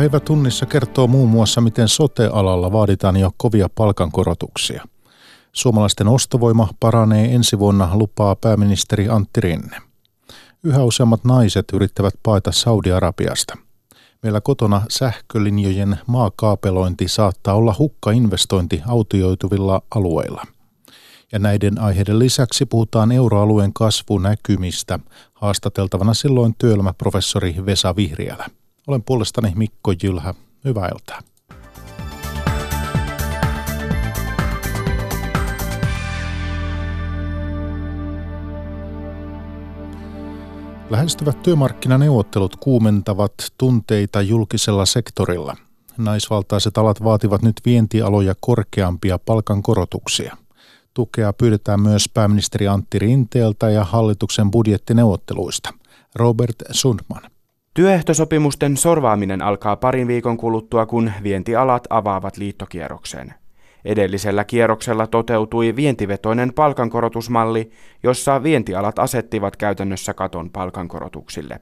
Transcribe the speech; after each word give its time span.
Päivä 0.00 0.20
tunnissa 0.20 0.66
kertoo 0.66 1.06
muun 1.06 1.28
muassa, 1.28 1.60
miten 1.60 1.88
sote-alalla 1.88 2.72
vaaditaan 2.72 3.16
jo 3.16 3.30
kovia 3.36 3.68
palkankorotuksia. 3.74 4.84
Suomalaisten 5.52 6.08
ostovoima 6.08 6.68
paranee 6.80 7.34
ensi 7.34 7.58
vuonna, 7.58 7.90
lupaa 7.92 8.36
pääministeri 8.36 9.08
Antti 9.08 9.40
Rinne. 9.40 9.76
Yhä 10.64 10.84
useammat 10.84 11.24
naiset 11.24 11.64
yrittävät 11.72 12.14
paeta 12.22 12.52
Saudi-Arabiasta. 12.52 13.56
Meillä 14.22 14.40
kotona 14.40 14.82
sähkölinjojen 14.90 15.98
maakaapelointi 16.06 17.08
saattaa 17.08 17.54
olla 17.54 17.74
hukkainvestointi 17.78 18.82
autioituvilla 18.86 19.82
alueilla. 19.94 20.44
Ja 21.32 21.38
näiden 21.38 21.80
aiheiden 21.80 22.18
lisäksi 22.18 22.66
puhutaan 22.66 23.12
euroalueen 23.12 23.72
kasvunäkymistä, 23.72 24.98
haastateltavana 25.34 26.14
silloin 26.14 26.54
työelämäprofessori 26.58 27.56
Vesa 27.66 27.96
Vihriälä. 27.96 28.46
Olen 28.86 29.02
puolestani 29.02 29.52
Mikko 29.56 29.92
Jylhä. 30.02 30.34
Hyvää 30.64 30.88
iltaa. 30.88 31.20
Lähestyvät 40.90 41.42
työmarkkinaneuvottelut 41.42 42.56
kuumentavat 42.56 43.32
tunteita 43.58 44.22
julkisella 44.22 44.86
sektorilla. 44.86 45.56
Naisvaltaiset 45.98 46.78
alat 46.78 47.04
vaativat 47.04 47.42
nyt 47.42 47.60
vientialoja 47.64 48.34
korkeampia 48.40 49.18
palkankorotuksia. 49.18 50.36
Tukea 50.94 51.32
pyydetään 51.32 51.80
myös 51.80 52.08
pääministeri 52.14 52.68
Antti 52.68 52.98
Rinteeltä 52.98 53.70
ja 53.70 53.84
hallituksen 53.84 54.50
budjettineuvotteluista. 54.50 55.74
Robert 56.14 56.56
Sundman. 56.70 57.22
Työehtosopimusten 57.74 58.76
sorvaaminen 58.76 59.42
alkaa 59.42 59.76
parin 59.76 60.08
viikon 60.08 60.36
kuluttua, 60.36 60.86
kun 60.86 61.12
vientialat 61.22 61.84
avaavat 61.90 62.36
liittokierroksen. 62.36 63.34
Edellisellä 63.84 64.44
kierroksella 64.44 65.06
toteutui 65.06 65.76
vientivetoinen 65.76 66.52
palkankorotusmalli, 66.54 67.70
jossa 68.02 68.42
vientialat 68.42 68.98
asettivat 68.98 69.56
käytännössä 69.56 70.14
katon 70.14 70.50
palkankorotuksille. 70.50 71.60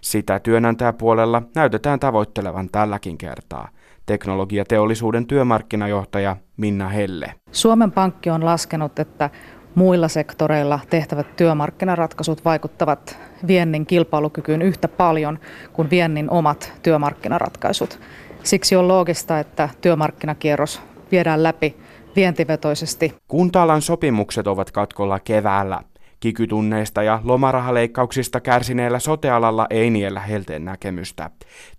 Sitä 0.00 0.38
työnantajapuolella 0.40 1.42
näytetään 1.54 2.00
tavoittelevan 2.00 2.68
tälläkin 2.72 3.18
kertaa. 3.18 3.68
Teknologiateollisuuden 4.06 5.26
työmarkkinajohtaja 5.26 6.36
Minna 6.56 6.88
Helle. 6.88 7.34
Suomen 7.52 7.92
Pankki 7.92 8.30
on 8.30 8.44
laskenut, 8.44 8.98
että 8.98 9.30
muilla 9.78 10.08
sektoreilla 10.08 10.80
tehtävät 10.90 11.36
työmarkkinaratkaisut 11.36 12.44
vaikuttavat 12.44 13.18
viennin 13.46 13.86
kilpailukykyyn 13.86 14.62
yhtä 14.62 14.88
paljon 14.88 15.38
kuin 15.72 15.90
viennin 15.90 16.30
omat 16.30 16.72
työmarkkinaratkaisut. 16.82 18.00
Siksi 18.42 18.76
on 18.76 18.88
loogista, 18.88 19.38
että 19.38 19.68
työmarkkinakierros 19.80 20.82
viedään 21.12 21.42
läpi 21.42 21.76
vientivetoisesti. 22.16 23.14
Kunta-alan 23.28 23.82
sopimukset 23.82 24.46
ovat 24.46 24.70
katkolla 24.70 25.18
keväällä. 25.20 25.82
Kikytunneista 26.20 27.02
ja 27.02 27.20
lomarahaleikkauksista 27.24 28.40
kärsineellä 28.40 28.98
sotealalla 28.98 29.66
ei 29.70 29.90
niellä 29.90 30.20
helteen 30.20 30.64
näkemystä. 30.64 31.30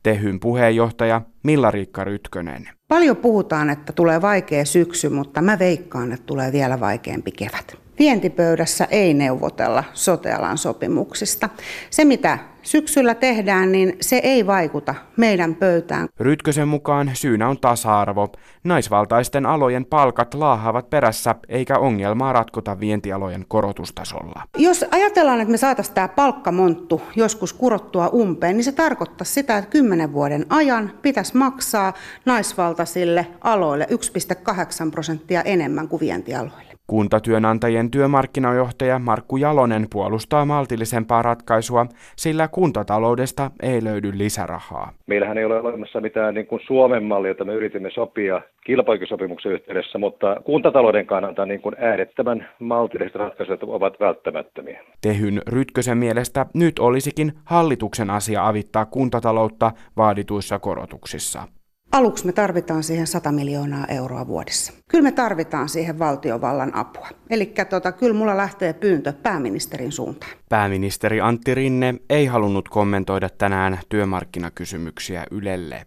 Tehyn 0.03 0.39
puheenjohtaja 0.39 1.21
Milla-Riikka 1.43 2.03
Rytkönen. 2.03 2.69
Paljon 2.87 3.17
puhutaan, 3.17 3.69
että 3.69 3.93
tulee 3.93 4.21
vaikea 4.21 4.65
syksy, 4.65 5.09
mutta 5.09 5.41
mä 5.41 5.59
veikkaan, 5.59 6.11
että 6.11 6.25
tulee 6.25 6.51
vielä 6.51 6.79
vaikeampi 6.79 7.31
kevät. 7.31 7.88
Vientipöydässä 7.99 8.87
ei 8.91 9.13
neuvotella 9.13 9.83
sotealan 9.93 10.57
sopimuksista. 10.57 11.49
Se, 11.89 12.05
mitä 12.05 12.37
syksyllä 12.61 13.15
tehdään, 13.15 13.71
niin 13.71 13.97
se 14.01 14.17
ei 14.17 14.47
vaikuta 14.47 14.95
meidän 15.17 15.55
pöytään. 15.55 16.07
Rytkösen 16.19 16.67
mukaan 16.67 17.11
syynä 17.13 17.49
on 17.49 17.59
tasa-arvo. 17.59 18.31
Naisvaltaisten 18.63 19.45
alojen 19.45 19.85
palkat 19.85 20.33
laahavat 20.33 20.89
perässä, 20.89 21.35
eikä 21.49 21.77
ongelmaa 21.77 22.33
ratkota 22.33 22.79
vientialojen 22.79 23.45
korotustasolla. 23.47 24.43
Jos 24.57 24.85
ajatellaan, 24.91 25.41
että 25.41 25.51
me 25.51 25.57
saataisiin 25.57 25.95
tämä 25.95 26.07
palkkamonttu 26.07 27.01
joskus 27.15 27.53
kurottua 27.53 28.07
umpeen, 28.07 28.57
niin 28.57 28.63
se 28.63 28.71
tarkoittaa 28.71 29.25
sitä, 29.25 29.57
että 29.57 29.71
kymmenen 29.71 30.13
vuoden 30.13 30.45
ajan 30.49 30.91
pitäisi 31.01 31.37
maksaa 31.37 31.93
naisvaltaisille 32.25 33.27
aloille 33.41 33.87
1,8 33.91 34.91
prosenttia 34.91 35.41
enemmän 35.41 35.87
kuin 35.87 35.99
vientialoille. 35.99 36.68
Kuntatyönantajien 36.89 37.91
työmarkkinajohtaja 37.91 38.99
Markku 38.99 39.37
Jalonen 39.37 39.87
puolustaa 39.91 40.45
maltillisempaa 40.45 41.21
ratkaisua, 41.21 41.85
sillä 42.15 42.47
kuntataloudesta 42.47 43.51
ei 43.63 43.83
löydy 43.83 44.17
lisärahaa. 44.17 44.93
Meillähän 45.07 45.37
ei 45.37 45.45
ole 45.45 45.59
olemassa 45.59 46.01
mitään 46.01 46.33
niin 46.33 46.47
kuin 46.47 46.61
Suomen 46.67 47.03
mallia, 47.03 47.31
jota 47.31 47.45
me 47.45 47.53
yritimme 47.53 47.89
sopia 47.91 48.41
kilpailukysopimuksen 48.65 49.51
yhteydessä, 49.51 49.97
mutta 49.97 50.41
kuntatalouden 50.43 51.05
kannalta 51.05 51.45
niin 51.45 51.61
kuin 51.61 51.75
äärettömän 51.79 52.49
maltilliset 52.59 53.15
ratkaisut 53.15 53.63
ovat 53.63 53.99
välttämättömiä. 53.99 54.83
Tehyn 55.01 55.41
Rytkösen 55.47 55.97
mielestä 55.97 56.45
nyt 56.53 56.79
olisikin 56.79 57.33
hallituksen 57.45 58.09
asia 58.09 58.47
avittaa 58.47 58.85
kuntataloutta 58.85 59.71
vaadituissa 59.97 60.59
korotuksissa. 60.59 61.58
Aluksi 61.91 62.25
me 62.25 62.31
tarvitaan 62.31 62.83
siihen 62.83 63.07
100 63.07 63.31
miljoonaa 63.31 63.85
euroa 63.87 64.27
vuodessa. 64.27 64.73
Kyllä 64.87 65.03
me 65.03 65.11
tarvitaan 65.11 65.69
siihen 65.69 65.99
valtiovallan 65.99 66.75
apua. 66.75 67.09
Eli 67.29 67.53
tota, 67.69 67.91
kyllä 67.91 68.13
mulla 68.13 68.37
lähtee 68.37 68.73
pyyntö 68.73 69.13
pääministerin 69.13 69.91
suuntaan. 69.91 70.31
Pääministeri 70.49 71.21
Antti 71.21 71.55
Rinne 71.55 71.95
ei 72.09 72.25
halunnut 72.25 72.69
kommentoida 72.69 73.29
tänään 73.29 73.79
työmarkkinakysymyksiä 73.89 75.25
Ylelle. 75.31 75.85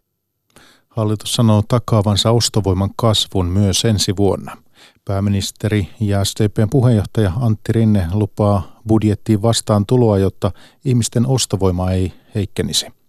Hallitus 0.89 1.35
sanoo 1.35 1.63
takaavansa 1.69 2.31
ostovoiman 2.31 2.91
kasvun 2.97 3.47
myös 3.47 3.85
ensi 3.85 4.17
vuonna. 4.17 4.57
Pääministeri 5.05 5.89
ja 6.01 6.25
SDPn 6.25 6.71
puheenjohtaja 6.71 7.33
Antti 7.41 7.73
Rinne 7.73 8.07
lupaa 8.13 8.81
budjettiin 8.89 9.43
vastaan 9.43 9.87
tuloa, 9.87 10.19
jotta 10.19 10.51
ihmisten 10.85 11.27
ostovoima 11.27 11.91
ei 11.91 12.13
heikkenisi. 12.35 13.02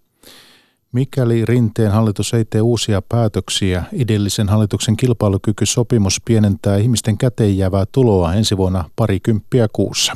Mikäli 0.94 1.46
Rinteen 1.46 1.92
hallitus 1.92 2.34
ei 2.34 2.46
tee 2.46 2.62
uusia 2.62 3.02
päätöksiä, 3.10 3.84
edellisen 4.02 4.50
hallituksen 4.50 4.98
kilpailukykysopimus 4.98 6.22
pienentää 6.26 6.78
ihmisten 6.78 7.18
käteen 7.18 7.58
jäävää 7.58 7.86
tuloa 7.92 8.34
ensi 8.34 8.58
vuonna 8.58 8.84
parikymppiä 8.96 9.68
kuussa. 9.74 10.14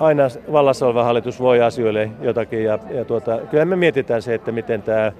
Aina 0.00 0.22
vallassa 0.52 0.86
oleva 0.86 1.04
hallitus 1.04 1.40
voi 1.40 1.62
asioille 1.62 2.10
jotakin 2.20 2.64
ja, 2.64 2.78
ja 2.90 3.04
tuota, 3.04 3.38
kyllä 3.50 3.64
me 3.64 3.76
mietitään 3.76 4.22
se, 4.22 4.34
että 4.34 4.52
miten 4.52 4.82
tämä 4.82 5.02
ää, 5.02 5.12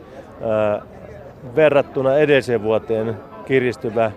verrattuna 1.56 2.16
edelliseen 2.16 2.62
vuoteen 2.62 3.16
kiristyvä 3.46 4.12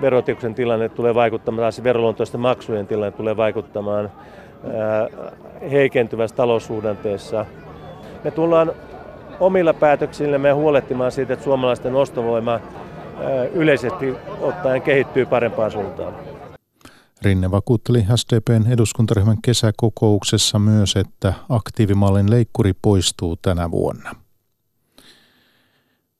verotuksen 0.00 0.54
tilanne 0.54 0.88
tulee 0.88 1.14
vaikuttamaan, 1.14 1.72
tai 1.72 1.84
veroluontoisten 1.84 2.40
maksujen 2.40 2.86
tilanne 2.86 3.16
tulee 3.16 3.36
vaikuttamaan 3.36 4.10
ää, 4.74 5.08
heikentyvässä 5.70 6.36
taloussuhdanteessa. 6.36 7.46
Me 8.24 8.30
tullaan 8.30 8.72
omilla 9.40 9.74
päätöksillä 9.74 10.38
me 10.38 10.52
huolehtimaan 10.52 11.12
siitä, 11.12 11.32
että 11.32 11.44
suomalaisten 11.44 11.94
ostovoima 11.94 12.60
yleisesti 13.52 14.14
ottaen 14.40 14.82
kehittyy 14.82 15.26
parempaan 15.26 15.70
suuntaan. 15.70 16.14
Rinne 17.22 17.50
vakuutteli 17.50 18.04
SDPn 18.16 18.72
eduskuntaryhmän 18.72 19.42
kesäkokouksessa 19.42 20.58
myös, 20.58 20.96
että 20.96 21.32
aktiivimallin 21.48 22.30
leikkuri 22.30 22.72
poistuu 22.82 23.36
tänä 23.36 23.70
vuonna. 23.70 24.14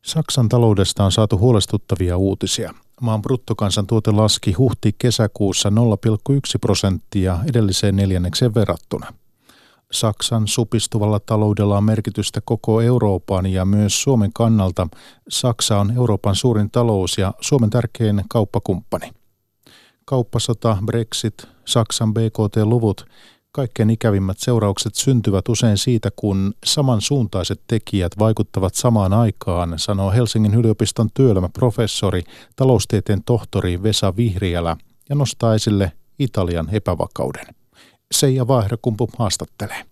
Saksan 0.05 0.49
taloudesta 0.49 1.05
on 1.05 1.13
saatu 1.13 1.39
huolestuttavia 1.39 2.17
uutisia. 2.17 2.75
Maan 3.01 3.23
bruttokansantuote 3.23 4.11
laski 4.11 4.53
huhti-kesäkuussa 4.53 5.69
0,1 5.69 5.75
prosenttia 6.61 7.39
edelliseen 7.49 7.97
neljännekseen 7.97 8.55
verrattuna– 8.55 9.07
Saksan 9.93 10.49
supistuvalla 10.49 11.21
taloudella 11.21 11.77
on 11.77 11.85
merkitystä 11.85 12.41
koko 12.45 12.81
Euroopan 12.81 13.47
ja 13.47 13.65
myös 13.65 14.03
Suomen 14.03 14.31
kannalta. 14.35 14.89
Saksa 15.29 15.81
on 15.81 15.91
Euroopan 15.97 16.35
suurin 16.35 16.71
talous 16.71 17.19
ja 17.19 17.35
Suomen 17.41 17.71
tärkein 17.71 18.25
kauppakumppani. 18.29 19.11
Kauppasota, 20.05 20.79
Brexit, 20.87 21.49
Saksan 21.65 22.15
BKT-luvut, 22.15 23.07
kaikkein 23.53 23.91
ikävimmät 23.91 24.39
seuraukset 24.39 24.95
syntyvät 24.95 25.49
usein 25.49 25.79
siitä, 25.79 26.11
kun 26.17 26.55
samansuuntaiset 26.65 27.61
tekijät 27.67 28.13
vaikuttavat 28.19 28.75
samaan 28.75 29.13
aikaan, 29.13 29.75
sanoo 29.77 30.11
Helsingin 30.11 30.55
yliopiston 30.55 31.09
työelämäprofessori, 31.15 32.23
taloustieteen 32.57 33.25
tohtori 33.25 33.83
Vesa 33.83 34.17
Vihriälä 34.17 34.77
ja 35.09 35.15
nostaa 35.15 35.55
esille 35.55 35.93
Italian 36.19 36.69
epävakauden. 36.73 37.64
Seija 38.13 38.49
Vaihdokumpu 38.49 39.11
haastattelee. 39.19 39.83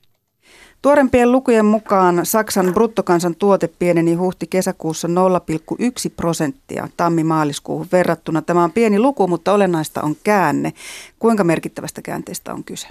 Tuorempien 0.83 1.33
lukujen 1.33 1.65
mukaan 1.65 2.27
Saksan 2.27 2.75
bruttokansantuote 2.75 3.69
pieneni 3.69 4.15
huhti-kesäkuussa 4.15 5.09
0,1 5.09 6.13
prosenttia 6.17 6.89
tammi-maaliskuuhun 6.97 7.89
verrattuna. 7.93 8.43
Tämä 8.43 8.65
on 8.65 8.73
pieni 8.73 8.99
luku, 8.99 9.29
mutta 9.29 9.53
olennaista 9.53 10.03
on 10.03 10.17
käänne. 10.25 10.73
Kuinka 11.19 11.45
merkittävästä 11.45 12.03
käänteestä 12.03 12.55
on 12.55 12.65
kyse? 12.65 12.89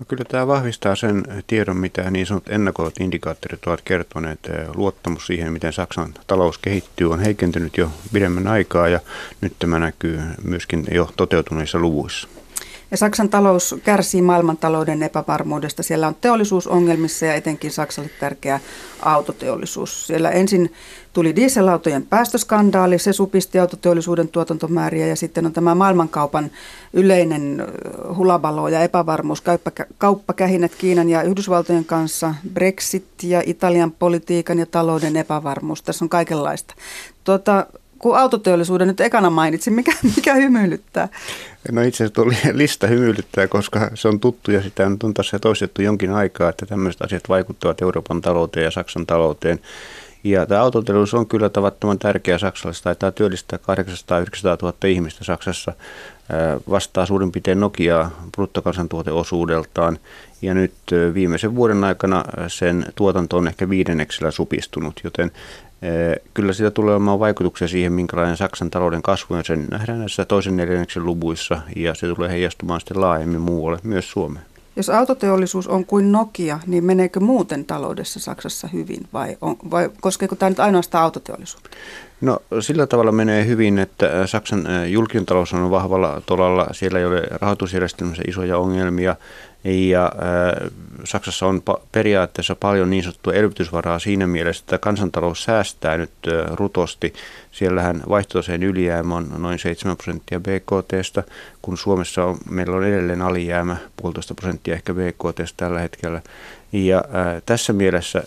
No 0.00 0.06
kyllä 0.08 0.24
tämä 0.24 0.46
vahvistaa 0.46 0.96
sen 0.96 1.24
tiedon, 1.46 1.76
mitä 1.76 2.10
niin 2.10 2.26
sanotut 2.26 2.52
ennakoivat 2.52 3.00
indikaattorit 3.00 3.66
ovat 3.66 3.80
kertoneet. 3.80 4.40
Luottamus 4.74 5.26
siihen, 5.26 5.52
miten 5.52 5.72
Saksan 5.72 6.14
talous 6.26 6.58
kehittyy, 6.58 7.12
on 7.12 7.20
heikentynyt 7.20 7.76
jo 7.76 7.90
pidemmän 8.12 8.46
aikaa 8.46 8.88
ja 8.88 9.00
nyt 9.40 9.52
tämä 9.58 9.78
näkyy 9.78 10.20
myöskin 10.44 10.84
jo 10.90 11.10
toteutuneissa 11.16 11.78
luvuissa. 11.78 12.28
Ja 12.96 12.98
Saksan 12.98 13.28
talous 13.28 13.74
kärsii 13.84 14.22
maailmantalouden 14.22 15.02
epävarmuudesta. 15.02 15.82
Siellä 15.82 16.08
on 16.08 16.16
teollisuusongelmissa 16.20 17.26
ja 17.26 17.34
etenkin 17.34 17.70
Saksalle 17.70 18.10
tärkeä 18.20 18.60
autoteollisuus. 19.02 20.06
Siellä 20.06 20.30
ensin 20.30 20.72
tuli 21.12 21.36
dieselautojen 21.36 22.06
päästöskandaali, 22.06 22.98
se 22.98 23.12
supisti 23.12 23.58
autoteollisuuden 23.58 24.28
tuotantomääriä 24.28 25.06
ja 25.06 25.16
sitten 25.16 25.46
on 25.46 25.52
tämä 25.52 25.74
maailmankaupan 25.74 26.50
yleinen 26.92 27.66
hulabalo 28.16 28.68
ja 28.68 28.80
epävarmuus, 28.80 29.42
kauppakähinnät 29.98 30.74
Kiinan 30.74 31.08
ja 31.08 31.22
Yhdysvaltojen 31.22 31.84
kanssa, 31.84 32.34
Brexit 32.52 33.22
ja 33.22 33.42
Italian 33.46 33.92
politiikan 33.92 34.58
ja 34.58 34.66
talouden 34.66 35.16
epävarmuus. 35.16 35.82
Tässä 35.82 36.04
on 36.04 36.08
kaikenlaista. 36.08 36.74
Tuota, 37.24 37.66
kun 37.98 38.18
autoteollisuuden 38.18 38.88
nyt 38.88 39.00
ekana 39.00 39.30
mainitsin, 39.30 39.72
mikä, 39.72 39.92
mikä 40.16 40.34
hymyilyttää? 40.34 41.08
No 41.72 41.82
itse 41.82 42.04
asiassa 42.04 42.14
tuo 42.14 42.32
lista 42.52 42.86
hymyilyttää, 42.86 43.46
koska 43.46 43.90
se 43.94 44.08
on 44.08 44.20
tuttu 44.20 44.50
ja 44.50 44.62
sitä 44.62 44.86
on 45.02 45.14
tässä 45.14 45.38
toistettu 45.38 45.82
jonkin 45.82 46.10
aikaa, 46.10 46.48
että 46.50 46.66
tämmöiset 46.66 47.02
asiat 47.02 47.28
vaikuttavat 47.28 47.82
Euroopan 47.82 48.22
talouteen 48.22 48.64
ja 48.64 48.70
Saksan 48.70 49.06
talouteen. 49.06 49.60
Ja 50.26 50.46
tämä 50.46 50.60
autoteollisuus 50.60 51.20
on 51.20 51.26
kyllä 51.26 51.48
tavattoman 51.48 51.98
tärkeä 51.98 52.38
Saksalle. 52.38 52.74
Se 52.74 52.82
taitaa 52.82 53.12
työllistää 53.12 53.58
800 53.58 54.18
900 54.18 54.56
000 54.62 54.76
ihmistä 54.84 55.24
Saksassa. 55.24 55.72
Vastaa 56.70 57.06
suurin 57.06 57.32
piirtein 57.32 57.60
Nokiaa 57.60 58.10
bruttokansantuoteosuudeltaan. 58.32 59.98
Ja 60.42 60.54
nyt 60.54 60.74
viimeisen 61.14 61.54
vuoden 61.54 61.84
aikana 61.84 62.24
sen 62.48 62.86
tuotanto 62.94 63.36
on 63.36 63.48
ehkä 63.48 63.68
viidenneksellä 63.68 64.30
supistunut, 64.30 65.00
joten 65.04 65.32
Kyllä 66.34 66.52
sitä 66.52 66.70
tulee 66.70 66.94
olemaan 66.94 67.20
vaikutuksia 67.20 67.68
siihen, 67.68 67.92
minkälainen 67.92 68.36
Saksan 68.36 68.70
talouden 68.70 69.02
kasvu 69.02 69.34
on. 69.34 69.44
Sen 69.44 69.66
nähdään 69.70 69.98
näissä 69.98 70.24
toisen 70.24 70.56
neljänneksen 70.56 71.06
luvuissa 71.06 71.60
ja 71.76 71.94
se 71.94 72.14
tulee 72.14 72.30
heijastumaan 72.30 72.80
sitten 72.80 73.00
laajemmin 73.00 73.40
muualle, 73.40 73.78
myös 73.82 74.10
Suomeen. 74.10 74.44
Jos 74.76 74.90
autoteollisuus 74.90 75.68
on 75.68 75.84
kuin 75.84 76.12
Nokia, 76.12 76.60
niin 76.66 76.84
meneekö 76.84 77.20
muuten 77.20 77.64
taloudessa 77.64 78.20
Saksassa 78.20 78.68
hyvin 78.68 79.00
vai, 79.12 79.36
on, 79.40 79.56
vai 79.70 79.90
koskeeko 80.00 80.36
tämä 80.36 80.50
nyt 80.50 80.60
ainoastaan 80.60 81.04
autoteollisuutta? 81.04 81.70
No 82.20 82.38
sillä 82.60 82.86
tavalla 82.86 83.12
menee 83.12 83.46
hyvin, 83.46 83.78
että 83.78 84.26
Saksan 84.26 84.66
julkinen 84.92 85.26
talous 85.26 85.52
on 85.52 85.70
vahvalla 85.70 86.22
tolalla. 86.26 86.66
Siellä 86.72 86.98
ei 86.98 87.04
ole 87.04 87.22
rahoitusjärjestelmässä 87.30 88.22
isoja 88.28 88.58
ongelmia. 88.58 89.16
Ja 89.66 90.12
Saksassa 91.04 91.46
on 91.46 91.62
periaatteessa 91.92 92.56
paljon 92.56 92.90
niin 92.90 93.02
sanottua 93.02 93.32
elvytysvaraa 93.32 93.98
siinä 93.98 94.26
mielessä, 94.26 94.62
että 94.62 94.78
kansantalous 94.78 95.44
säästää 95.44 95.96
nyt 95.96 96.10
rutosti. 96.52 97.14
Siellähän 97.52 98.02
vaihtotaseen 98.08 98.62
ylijäämä 98.62 99.16
on 99.16 99.28
noin 99.38 99.58
7 99.58 99.96
prosenttia 99.96 100.40
BKTstä, 100.40 101.22
kun 101.62 101.78
Suomessa 101.78 102.24
on, 102.24 102.38
meillä 102.50 102.76
on 102.76 102.84
edelleen 102.84 103.22
alijäämä 103.22 103.76
puolitoista 103.96 104.34
prosenttia 104.34 104.74
ehkä 104.74 104.94
BKTstä 104.94 105.56
tällä 105.56 105.80
hetkellä. 105.80 106.22
Ja 106.72 107.04
tässä 107.46 107.72
mielessä 107.72 108.22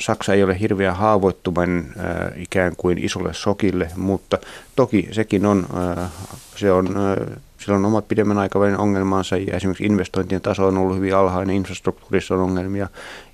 Saksa 0.00 0.34
ei 0.34 0.42
ole 0.42 0.60
hirveän 0.60 0.96
haavoittuvainen 0.96 1.92
äh, 1.98 2.42
ikään 2.42 2.76
kuin 2.76 2.98
isolle 2.98 3.34
sokille, 3.34 3.90
mutta 3.96 4.38
toki 4.76 5.08
sekin 5.12 5.46
on, 5.46 5.66
äh, 5.98 6.10
se 6.56 6.72
on 6.72 6.86
äh, 6.86 7.36
sillä 7.58 7.76
on 7.76 7.84
omat 7.84 8.08
pidemmän 8.08 8.38
aikavälin 8.38 8.78
ongelmansa 8.78 9.36
ja 9.36 9.56
esimerkiksi 9.56 9.84
investointien 9.84 10.40
taso 10.40 10.66
on 10.66 10.78
ollut 10.78 10.96
hyvin 10.96 11.16
alhainen, 11.16 11.56
infrastruktuurissa 11.56 12.34
on 12.34 12.40
ongelmia 12.40 12.88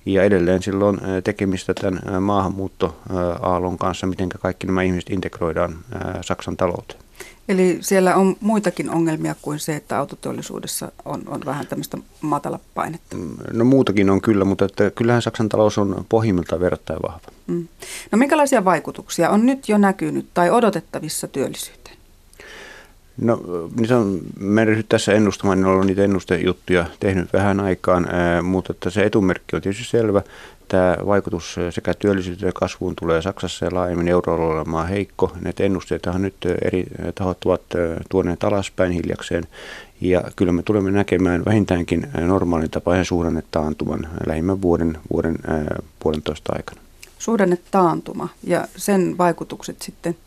ja 0.05 0.23
edelleen 0.23 0.63
silloin 0.63 0.99
tekemistä 1.23 1.73
tämän 1.73 2.23
maahanmuuttoaallon 2.23 3.77
kanssa, 3.77 4.07
miten 4.07 4.29
kaikki 4.29 4.67
nämä 4.67 4.81
ihmiset 4.81 5.09
integroidaan 5.09 5.75
Saksan 6.21 6.57
talouteen. 6.57 7.08
Eli 7.49 7.77
siellä 7.81 8.15
on 8.15 8.35
muitakin 8.39 8.89
ongelmia 8.89 9.35
kuin 9.41 9.59
se, 9.59 9.75
että 9.75 9.97
autoteollisuudessa 9.97 10.91
on, 11.05 11.21
on 11.27 11.41
vähän 11.45 11.67
tämmöistä 11.67 11.97
matala 12.21 12.59
painetta. 12.75 13.15
Mm, 13.17 13.37
no 13.53 13.65
muutakin 13.65 14.09
on 14.09 14.21
kyllä, 14.21 14.45
mutta 14.45 14.65
että 14.65 14.91
kyllähän 14.91 15.21
Saksan 15.21 15.49
talous 15.49 15.77
on 15.77 16.05
pohjimmiltaan 16.09 16.61
verrattain 16.61 16.99
vahva. 17.07 17.31
Mm. 17.47 17.67
No 18.11 18.17
minkälaisia 18.17 18.65
vaikutuksia 18.65 19.29
on 19.29 19.45
nyt 19.45 19.69
jo 19.69 19.77
näkynyt 19.77 20.25
tai 20.33 20.49
odotettavissa 20.49 21.27
työllisyyteen? 21.27 21.97
No 23.21 23.41
niitä 23.79 23.97
on 23.97 24.19
mennyt 24.39 24.85
tässä 24.89 25.13
ennustamaan, 25.13 25.57
niin 25.57 25.67
olen 25.67 25.87
niitä 25.87 26.03
ennustejuttuja 26.03 26.85
tehnyt 26.99 27.33
vähän 27.33 27.59
aikaan, 27.59 28.07
mutta 28.43 28.73
että 28.73 28.89
se 28.89 29.03
etumerkki 29.03 29.55
on 29.55 29.61
tietysti 29.61 29.85
selvä. 29.85 30.21
Tämä 30.69 30.97
vaikutus 31.05 31.55
sekä 31.69 31.93
työllisyyteen 31.93 32.47
ja 32.47 32.53
kasvuun 32.53 32.93
tulee 32.99 33.21
Saksassa 33.21 33.65
ja 33.65 33.71
laajemmin 33.73 34.07
euroalueella 34.07 34.61
olemaan 34.61 34.87
heikko. 34.87 35.31
Näitä 35.41 35.63
ennusteitahan 35.63 36.21
nyt 36.21 36.35
eri 36.61 36.85
tahot 37.15 37.45
ovat 37.45 37.61
tuoneet 38.09 38.43
alaspäin 38.43 38.91
hiljakseen. 38.91 39.47
Ja 40.01 40.23
kyllä 40.35 40.51
me 40.51 40.63
tulemme 40.63 40.91
näkemään 40.91 41.45
vähintäänkin 41.45 42.07
normaalin 42.19 42.69
tapaisen 42.69 43.05
suhdannetaantuman 43.05 44.07
lähimmän 44.27 44.61
vuoden, 44.61 44.97
vuoden 45.13 45.35
puolentoista 45.99 46.53
aikana. 46.55 46.81
Suhdannetaantuma 47.19 48.29
ja 48.43 48.67
sen 48.75 49.17
vaikutukset 49.17 49.81
sitten 49.81 50.17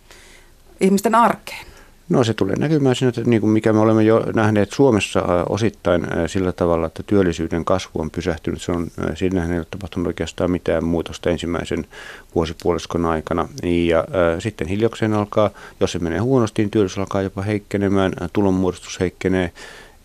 ihmisten 0.80 1.14
arkeen. 1.14 1.71
No 2.12 2.24
se 2.24 2.34
tulee 2.34 2.56
näkymään 2.56 2.96
siinä, 2.96 3.08
että 3.08 3.22
niin 3.24 3.40
kuin 3.40 3.50
mikä 3.50 3.72
me 3.72 3.78
olemme 3.78 4.02
jo 4.02 4.26
nähneet 4.34 4.72
Suomessa 4.72 5.22
osittain 5.48 6.06
sillä 6.26 6.52
tavalla, 6.52 6.86
että 6.86 7.02
työllisyyden 7.02 7.64
kasvu 7.64 8.00
on 8.00 8.10
pysähtynyt. 8.10 8.62
Se 8.62 8.72
on, 8.72 8.86
siinä 9.14 9.46
ei 9.46 9.58
ole 9.58 9.66
tapahtunut 9.70 10.06
oikeastaan 10.06 10.50
mitään 10.50 10.84
muutosta 10.84 11.30
ensimmäisen 11.30 11.86
vuosipuoliskon 12.34 13.06
aikana. 13.06 13.48
Ja 13.62 13.98
äh, 13.98 14.04
sitten 14.38 14.68
hiljakseen 14.68 15.12
alkaa, 15.12 15.50
jos 15.80 15.92
se 15.92 15.98
menee 15.98 16.18
huonosti, 16.18 16.62
niin 16.62 16.70
työllisyys 16.70 16.98
alkaa 16.98 17.22
jopa 17.22 17.42
heikkenemään, 17.42 18.12
tulonmuodostus 18.32 19.00
heikkenee 19.00 19.52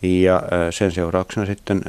ja 0.02 0.44
sen 0.70 0.92
seurauksena 0.92 1.46
sitten 1.46 1.82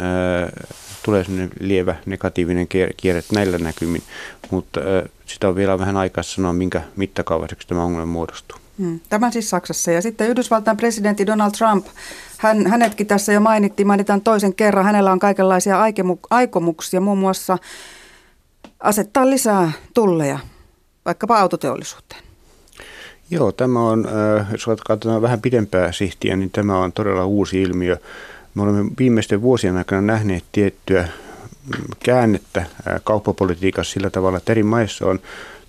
tulee 1.05 1.25
sellainen 1.25 1.51
lievä 1.61 1.95
negatiivinen 2.07 2.69
kierre 2.97 3.23
näillä 3.35 3.59
näkymin, 3.59 4.03
mutta 4.51 4.81
sitä 5.27 5.49
on 5.49 5.57
vielä 5.57 5.79
vähän 5.79 5.97
aikaa 5.97 6.23
sanoa, 6.23 6.53
minkä 6.53 6.83
mittakaavaiseksi 6.97 7.69
tämä 7.69 7.83
ongelma 7.83 8.13
muodostuu. 8.13 8.59
Hmm. 8.79 9.01
Tämä 9.09 9.31
siis 9.31 9.51
Saksassa. 9.51 9.91
Ja 9.91 10.03
sitten 10.03 10.29
Yhdysvaltain 10.29 10.77
presidentti 10.77 11.27
Donald 11.27 11.53
Trump, 11.59 11.87
hän, 12.39 12.67
hänetkin 12.67 13.07
tässä 13.07 13.33
jo 13.33 13.41
mainittiin, 13.41 13.87
mainitaan 13.87 14.21
toisen 14.21 14.55
kerran. 14.55 14.85
Hänellä 14.85 15.13
on 15.13 15.19
kaikenlaisia 15.19 15.77
aikomuksia, 16.31 17.01
muun 17.01 17.19
muassa 17.19 17.59
asettaa 18.81 19.31
lisää 19.31 19.73
tulleja 19.95 20.39
vaikkapa 21.05 21.39
autoteollisuuteen. 21.39 22.23
Joo, 23.31 23.53
tämä 23.53 23.81
on, 23.81 24.09
jos 24.53 24.67
katsotaan 24.87 25.23
vähän 25.23 25.41
pidempää 25.41 25.93
sihtiä, 25.93 26.37
niin 26.37 26.51
tämä 26.51 26.79
on 26.79 26.93
todella 26.93 27.27
uusi 27.27 27.63
ilmiö. 27.63 27.97
Me 28.55 28.63
olemme 28.63 28.91
viimeisten 28.99 29.43
vuosien 29.43 29.77
aikana 29.77 30.03
nähneet 30.03 30.45
tiettyä 30.53 31.03
mm, 31.03 31.85
käännettä 32.05 32.67
kauppapolitiikassa 33.05 33.93
sillä 33.93 34.11
tavalla, 34.11 34.39
että 34.39 34.53
eri 34.53 34.63
maissa 34.63 35.07
on 35.07 35.21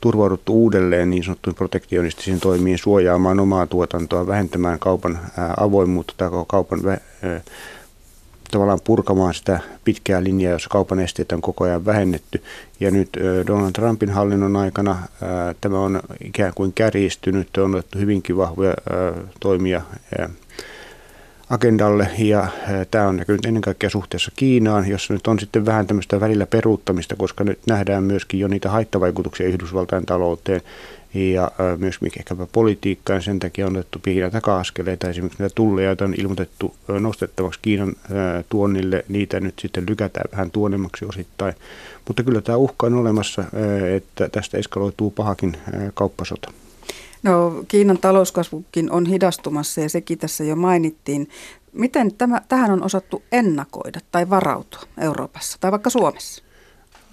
turvauduttu 0.01 0.53
uudelleen 0.53 1.09
niin 1.09 1.23
sanottuihin 1.23 1.57
protektionistisiin 1.57 2.39
toimiin 2.39 2.77
suojaamaan 2.77 3.39
omaa 3.39 3.67
tuotantoa, 3.67 4.27
vähentämään 4.27 4.79
kaupan 4.79 5.19
avoimuutta 5.57 6.13
tai 6.17 6.29
kaupan 6.47 6.79
tavallaan 8.51 8.79
purkamaan 8.83 9.33
sitä 9.33 9.59
pitkää 9.83 10.23
linjaa, 10.23 10.53
jossa 10.53 10.69
kaupan 10.69 10.99
esteitä 10.99 11.35
on 11.35 11.41
koko 11.41 11.63
ajan 11.63 11.85
vähennetty. 11.85 12.43
Ja 12.79 12.91
nyt 12.91 13.09
Donald 13.47 13.71
Trumpin 13.71 14.09
hallinnon 14.09 14.55
aikana 14.55 14.97
tämä 15.61 15.79
on 15.79 15.99
ikään 16.25 16.53
kuin 16.55 16.73
kärjistynyt, 16.73 17.57
on 17.57 17.75
otettu 17.75 17.99
hyvinkin 17.99 18.37
vahvoja 18.37 18.73
toimia 19.39 19.81
agendalle 21.49 22.09
ja 22.17 22.47
tämä 22.91 23.07
on 23.07 23.17
näkynyt 23.17 23.45
ennen 23.45 23.61
kaikkea 23.61 23.89
suhteessa 23.89 24.31
Kiinaan, 24.35 24.89
jossa 24.89 25.13
nyt 25.13 25.27
on 25.27 25.39
sitten 25.39 25.65
vähän 25.65 25.87
tämmöistä 25.87 26.19
välillä 26.19 26.45
peruuttamista, 26.45 27.15
koska 27.15 27.43
nyt 27.43 27.59
nähdään 27.67 28.03
myöskin 28.03 28.39
jo 28.39 28.47
niitä 28.47 28.69
haittavaikutuksia 28.69 29.47
Yhdysvaltain 29.47 30.05
talouteen 30.05 30.61
ja 31.13 31.51
myös 31.77 31.99
ehkäpä 32.17 32.47
politiikkaan. 32.51 33.21
Sen 33.21 33.39
takia 33.39 33.67
on 33.67 33.77
otettu 33.77 33.99
pieniä 33.99 34.29
taka-askeleita, 34.29 35.09
esimerkiksi 35.09 35.41
näitä 35.41 35.55
tulleja, 35.55 35.87
joita 35.87 36.05
on 36.05 36.13
ilmoitettu 36.17 36.75
nostettavaksi 36.87 37.59
Kiinan 37.61 37.95
tuonnille, 38.49 39.05
niitä 39.07 39.39
nyt 39.39 39.59
sitten 39.59 39.85
lykätään 39.89 40.31
vähän 40.31 40.51
tuonemmaksi 40.51 41.05
osittain. 41.05 41.53
Mutta 42.07 42.23
kyllä 42.23 42.41
tämä 42.41 42.57
uhka 42.57 42.87
on 42.87 42.93
olemassa, 42.93 43.43
että 43.95 44.29
tästä 44.29 44.57
eskaloituu 44.57 45.11
pahakin 45.11 45.57
kauppasota. 45.93 46.51
No 47.23 47.63
Kiinan 47.67 47.97
talouskasvukin 47.97 48.91
on 48.91 49.05
hidastumassa 49.05 49.81
ja 49.81 49.89
sekin 49.89 50.17
tässä 50.17 50.43
jo 50.43 50.55
mainittiin. 50.55 51.29
Miten 51.73 52.13
tämä, 52.13 52.41
tähän 52.49 52.71
on 52.71 52.83
osattu 52.83 53.23
ennakoida 53.31 53.99
tai 54.11 54.29
varautua 54.29 54.81
Euroopassa 54.97 55.57
tai 55.61 55.71
vaikka 55.71 55.89
Suomessa? 55.89 56.43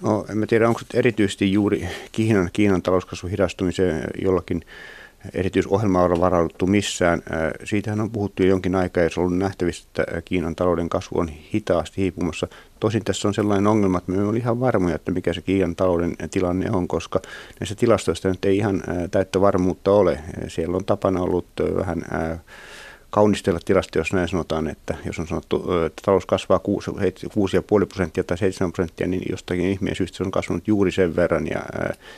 No, 0.02 0.26
en 0.28 0.46
tiedä, 0.48 0.68
onko 0.68 0.80
erityisesti 0.94 1.52
juuri 1.52 1.88
Kiinan, 2.12 2.50
Kiinan 2.52 2.82
talouskasvun 2.82 3.30
hidastumiseen 3.30 4.04
jollakin 4.22 4.64
erityisohjelmaa 5.35 6.04
ole 6.04 6.21
varauduttu 6.21 6.66
missään. 6.66 7.23
Siitähän 7.64 8.00
on 8.00 8.11
puhuttu 8.11 8.42
jo 8.42 8.49
jonkin 8.49 8.75
aikaa 8.75 9.02
ja 9.02 9.11
se 9.11 9.21
on 9.21 9.26
ollut 9.26 9.38
nähtävissä, 9.38 9.88
että 9.88 10.23
Kiinan 10.25 10.56
talouden 10.56 10.88
kasvu 10.88 11.18
on 11.18 11.28
hitaasti 11.28 12.02
hiipumassa. 12.02 12.49
Tosin 12.80 13.04
tässä 13.04 13.28
on 13.28 13.35
sellainen 13.35 13.66
ongelma, 13.66 13.99
että 13.99 14.12
me 14.12 14.23
olemme 14.23 14.38
ihan 14.38 14.61
varmoja, 14.61 14.95
että 14.95 15.12
mikä 15.12 15.33
se 15.33 15.42
Kiinan 15.42 15.76
talouden 15.76 16.16
tilanne 16.30 16.71
on, 16.71 16.88
koska 16.88 17.21
näissä 17.61 17.75
tilastoista 17.75 18.28
nyt 18.28 18.45
ei 18.45 18.56
ihan 18.56 18.83
täyttä 19.11 19.40
varmuutta 19.40 19.90
ole. 19.90 20.21
Siellä 20.49 20.76
on 20.76 20.85
tapana 20.85 21.21
ollut 21.21 21.47
vähän 21.76 22.02
kaunistella 23.10 23.60
tilastoja, 23.64 24.00
jos 24.00 24.12
näin 24.12 24.28
sanotaan, 24.28 24.68
että 24.68 24.94
jos 25.04 25.18
on 25.18 25.26
sanottu, 25.26 25.72
että 25.86 26.02
talous 26.04 26.26
kasvaa 26.26 26.60
6,5 27.80 27.86
prosenttia 27.86 28.25
tai 28.25 28.38
7 28.38 28.72
prosenttia, 28.72 29.06
niin 29.06 29.22
jostakin 29.30 29.64
ihmeen 29.64 29.96
syystä 29.96 30.16
se 30.16 30.22
on 30.22 30.30
kasvanut 30.30 30.68
juuri 30.68 30.92
sen 30.92 31.16
verran 31.16 31.46
ja 31.46 31.60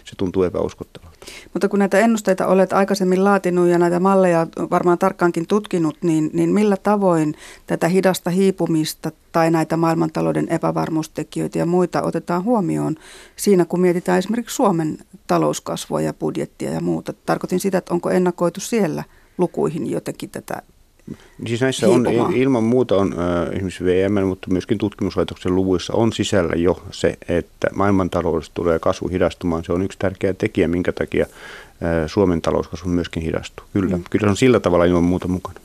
se 0.05 0.17
tuntuu 0.17 0.43
epäuskottavalta. 0.43 1.19
Mutta 1.53 1.69
kun 1.69 1.79
näitä 1.79 1.99
ennusteita 1.99 2.47
olet 2.47 2.73
aikaisemmin 2.73 3.25
laatinut 3.25 3.69
ja 3.69 3.79
näitä 3.79 4.01
malleja 4.01 4.47
varmaan 4.71 4.99
tarkkaankin 4.99 5.47
tutkinut, 5.47 5.97
niin, 6.03 6.31
niin 6.33 6.51
millä 6.51 6.77
tavoin 6.77 7.35
tätä 7.67 7.89
hidasta 7.89 8.31
hiipumista 8.31 9.13
tai 9.33 9.51
näitä 9.51 9.77
maailmantalouden 9.77 10.49
epävarmuustekijöitä 10.49 11.59
ja 11.59 11.67
muita 11.67 12.03
otetaan 12.03 12.45
huomioon 12.45 12.97
siinä, 13.37 13.65
kun 13.65 13.81
mietitään 13.81 14.19
esimerkiksi 14.19 14.57
Suomen 14.57 14.99
talouskasvua 15.27 16.01
ja 16.01 16.15
budjettia 16.15 16.71
ja 16.71 16.81
muuta? 16.81 17.13
Tarkoitin 17.13 17.61
sitä, 17.61 17.79
että 17.79 17.95
onko 17.95 18.11
ennakoitu 18.11 18.61
siellä 18.61 19.05
lukuihin 19.39 19.91
jotenkin 19.91 20.31
tätä 20.31 20.63
Siis 21.47 21.61
näissä 21.61 21.89
on 21.89 22.07
ilman 22.35 22.65
muuta 22.65 22.97
on 22.97 23.13
äh, 23.13 23.53
esimerkiksi 23.53 23.85
VM, 23.85 24.27
mutta 24.27 24.51
myöskin 24.51 24.79
tutkimuslaitoksen 24.79 25.55
luvuissa 25.55 25.93
on 25.93 26.13
sisällä 26.13 26.53
jo 26.57 26.83
se, 26.91 27.19
että 27.29 27.69
maailmantaloudessa 27.75 28.55
tulee 28.55 28.79
kasvu 28.79 29.09
hidastumaan. 29.09 29.65
Se 29.65 29.73
on 29.73 29.83
yksi 29.83 29.99
tärkeä 29.99 30.35
tekijä, 30.35 30.69
minkä 30.69 30.93
takia 30.93 31.23
äh, 31.25 31.91
Suomen 32.07 32.43
talouskasvu 32.43 32.89
myöskin 32.89 33.23
hidastuu. 33.23 33.67
Kyllä, 33.73 33.97
mm. 33.97 34.05
kyllä 34.11 34.27
se 34.27 34.31
on 34.31 34.37
sillä 34.37 34.61
tavalla 34.61 34.85
ilman 34.85 35.05
muuta 35.05 35.29
mukana. 35.29 35.61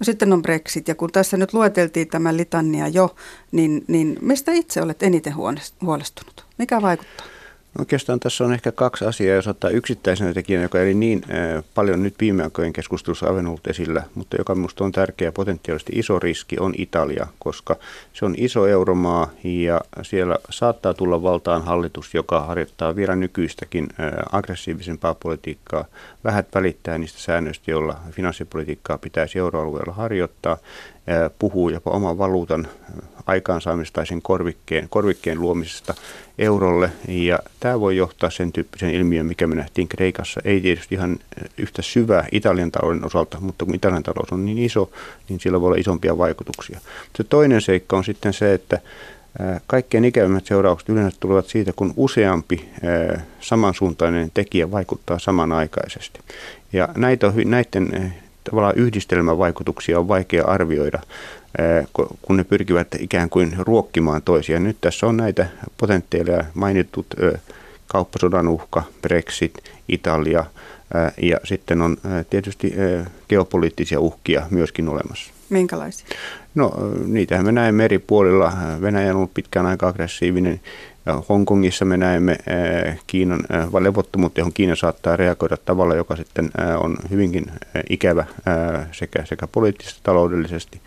No 0.00 0.04
sitten 0.04 0.32
on 0.32 0.42
Brexit, 0.42 0.88
ja 0.88 0.94
kun 0.94 1.12
tässä 1.12 1.36
nyt 1.36 1.52
lueteltiin 1.52 2.08
tämä 2.08 2.36
litania 2.36 2.88
jo, 2.88 3.14
niin, 3.52 3.84
niin 3.88 4.18
mistä 4.20 4.52
itse 4.52 4.82
olet 4.82 5.02
eniten 5.02 5.34
huolestunut? 5.82 6.44
Mikä 6.58 6.82
vaikuttaa? 6.82 7.26
Oikeastaan 7.78 8.20
tässä 8.20 8.44
on 8.44 8.52
ehkä 8.52 8.72
kaksi 8.72 9.04
asiaa, 9.04 9.36
jos 9.36 9.48
ottaa 9.48 9.70
yksittäisenä 9.70 10.32
tekijänä, 10.32 10.64
joka 10.64 10.80
ei 10.80 10.94
niin 10.94 11.22
paljon 11.74 12.02
nyt 12.02 12.14
viime 12.20 12.42
aikojen 12.42 12.72
keskustelussa 12.72 13.26
aivan 13.26 13.46
ollut 13.46 13.66
esillä, 13.66 14.02
mutta 14.14 14.36
joka 14.36 14.54
minusta 14.54 14.84
on 14.84 14.92
tärkeä 14.92 15.32
potentiaalisesti 15.32 15.92
iso 15.94 16.18
riski, 16.18 16.56
on 16.60 16.74
Italia, 16.78 17.26
koska 17.38 17.76
se 18.12 18.24
on 18.24 18.34
iso 18.36 18.66
euromaa 18.66 19.30
ja 19.44 19.80
siellä 20.02 20.36
saattaa 20.50 20.94
tulla 20.94 21.22
valtaan 21.22 21.64
hallitus, 21.64 22.14
joka 22.14 22.40
harjoittaa 22.40 22.96
vielä 22.96 23.16
nykyistäkin 23.16 23.88
aggressiivisempaa 24.32 25.14
politiikkaa, 25.14 25.84
vähät 26.24 26.46
välittää 26.54 26.98
niistä 26.98 27.18
säännöistä, 27.18 27.70
joilla 27.70 27.96
finanssipolitiikkaa 28.10 28.98
pitäisi 28.98 29.38
euroalueella 29.38 29.92
harjoittaa, 29.92 30.56
puhuu 31.38 31.68
jopa 31.68 31.90
oman 31.90 32.18
valuutan 32.18 32.68
aikaansaamista 33.26 33.94
tai 33.94 34.06
sen 34.06 34.22
korvikkeen, 34.22 34.88
korvikkeen 34.88 35.40
luomisesta 35.40 35.94
eurolle. 36.38 36.90
Ja 37.08 37.38
tämä 37.60 37.80
voi 37.80 37.96
johtaa 37.96 38.30
sen 38.30 38.52
tyyppisen 38.52 38.90
ilmiön, 38.90 39.26
mikä 39.26 39.46
me 39.46 39.54
nähtiin 39.54 39.88
Kreikassa. 39.88 40.40
Ei 40.44 40.60
tietysti 40.60 40.94
ihan 40.94 41.18
yhtä 41.58 41.82
syvää 41.82 42.26
Italian 42.32 42.70
talouden 42.70 43.06
osalta, 43.06 43.40
mutta 43.40 43.64
kun 43.64 43.74
Italian 43.74 44.02
talous 44.02 44.32
on 44.32 44.44
niin 44.44 44.58
iso, 44.58 44.90
niin 45.28 45.40
sillä 45.40 45.60
voi 45.60 45.66
olla 45.66 45.80
isompia 45.80 46.18
vaikutuksia. 46.18 46.80
Se 47.16 47.24
toinen 47.24 47.60
seikka 47.60 47.96
on 47.96 48.04
sitten 48.04 48.32
se, 48.32 48.54
että 48.54 48.78
Kaikkein 49.66 50.04
ikävimmät 50.04 50.46
seuraukset 50.46 50.88
yleensä 50.88 51.16
tulevat 51.20 51.46
siitä, 51.46 51.72
kun 51.76 51.94
useampi 51.96 52.68
samansuuntainen 53.40 54.30
tekijä 54.34 54.70
vaikuttaa 54.70 55.18
samanaikaisesti. 55.18 56.20
Ja 56.72 56.88
näitä, 56.96 57.32
näiden 57.44 58.14
tavallaan 58.50 58.76
yhdistelmävaikutuksia 58.76 59.98
on 59.98 60.08
vaikea 60.08 60.44
arvioida, 60.44 60.98
kun 62.22 62.36
ne 62.36 62.44
pyrkivät 62.44 62.88
ikään 62.98 63.30
kuin 63.30 63.52
ruokkimaan 63.58 64.22
toisiaan. 64.22 64.64
Nyt 64.64 64.76
tässä 64.80 65.06
on 65.06 65.16
näitä 65.16 65.46
potentiaaleja 65.76 66.44
mainitut 66.54 67.06
kauppasodan 67.86 68.48
uhka, 68.48 68.82
Brexit, 69.02 69.54
Italia 69.88 70.44
ja 71.22 71.36
sitten 71.44 71.82
on 71.82 71.96
tietysti 72.30 72.74
geopoliittisia 73.28 74.00
uhkia 74.00 74.46
myöskin 74.50 74.88
olemassa. 74.88 75.32
Minkälaisia? 75.50 76.06
No 76.54 76.72
niitähän 77.06 77.46
me 77.46 77.52
näemme 77.52 77.84
eri 77.84 77.98
puolilla. 77.98 78.52
Venäjä 78.80 79.10
on 79.10 79.16
ollut 79.16 79.34
pitkään 79.34 79.66
aika 79.66 79.88
aggressiivinen 79.88 80.60
Hongkongissa 81.28 81.84
me 81.84 81.96
näemme 81.96 82.38
Kiinan 83.06 83.40
levottomuutta, 83.80 84.40
johon 84.40 84.52
Kiina 84.52 84.76
saattaa 84.76 85.16
reagoida 85.16 85.56
tavalla, 85.56 85.94
joka 85.94 86.16
sitten 86.16 86.50
on 86.78 86.96
hyvinkin 87.10 87.46
ikävä 87.90 88.24
sekä, 88.92 89.24
sekä 89.24 89.46
poliittisesti, 89.46 90.00
taloudellisesti 90.02 90.80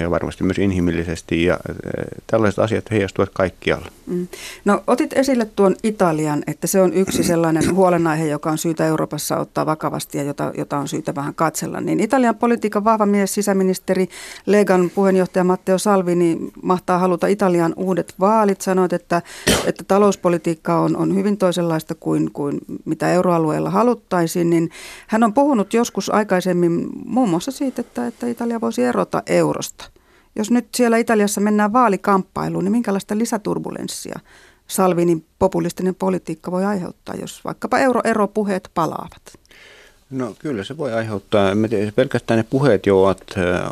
ja 0.00 0.10
varmasti 0.10 0.44
myös 0.44 0.58
inhimillisesti 0.58 1.44
ja 1.44 1.58
tällaiset 2.26 2.58
asiat 2.58 2.90
heijastuvat 2.90 3.30
kaikkialla. 3.34 3.86
Mm. 4.06 4.28
No 4.64 4.82
otit 4.86 5.12
esille 5.12 5.44
tuon 5.44 5.76
Italian, 5.82 6.42
että 6.46 6.66
se 6.66 6.80
on 6.80 6.92
yksi 6.92 7.22
sellainen 7.24 7.74
huolenaihe, 7.74 8.26
joka 8.26 8.50
on 8.50 8.58
syytä 8.58 8.86
Euroopassa 8.86 9.36
ottaa 9.36 9.66
vakavasti 9.66 10.18
ja 10.18 10.24
jota, 10.24 10.52
jota 10.58 10.78
on 10.78 10.88
syytä 10.88 11.14
vähän 11.14 11.34
katsella. 11.34 11.80
Niin 11.80 12.00
Italian 12.00 12.34
politiikan 12.34 12.84
vahva 12.84 13.06
mies, 13.06 13.34
sisäministeri 13.34 14.08
Legan 14.46 14.90
puheenjohtaja 14.94 15.44
Matteo 15.44 15.78
Salvini 15.78 16.38
mahtaa 16.62 16.98
haluta 16.98 17.26
Italian 17.26 17.74
uudet 17.76 18.14
vaalit. 18.20 18.60
Sanoit, 18.60 18.92
että, 18.92 19.22
että 19.66 19.84
talouspolitiikka 19.84 20.80
on, 20.80 20.96
on 20.96 21.14
hyvin 21.14 21.36
toisenlaista 21.36 21.94
kuin, 21.94 22.30
kuin 22.32 22.58
mitä 22.84 23.12
euroalueella 23.12 23.70
haluttaisiin. 23.70 24.50
Niin 24.50 24.70
hän 25.06 25.24
on 25.24 25.34
puhunut 25.34 25.74
joskus 25.74 26.10
aikaisemmin 26.10 26.88
muun 27.04 27.28
muassa 27.28 27.50
siitä, 27.50 27.80
että, 27.80 28.06
että 28.06 28.26
Italia 28.26 28.60
voisi 28.60 28.82
erota 28.82 29.22
eurosta. 29.26 29.71
Jos 30.36 30.50
nyt 30.50 30.66
siellä 30.74 30.96
Italiassa 30.96 31.40
mennään 31.40 31.72
vaalikamppailuun, 31.72 32.64
niin 32.64 32.72
minkälaista 32.72 33.18
lisäturbulenssia 33.18 34.20
Salvinin 34.66 35.24
populistinen 35.38 35.94
politiikka 35.94 36.52
voi 36.52 36.64
aiheuttaa, 36.64 37.14
jos 37.14 37.44
vaikkapa 37.44 37.78
euroeropuheet 37.78 38.70
palaavat? 38.74 39.22
No 40.10 40.34
kyllä 40.38 40.64
se 40.64 40.76
voi 40.76 40.92
aiheuttaa. 40.92 41.50
Pelkästään 41.94 42.38
ne 42.38 42.44
puheet 42.50 42.86
jo 42.86 43.02
ovat, 43.02 43.22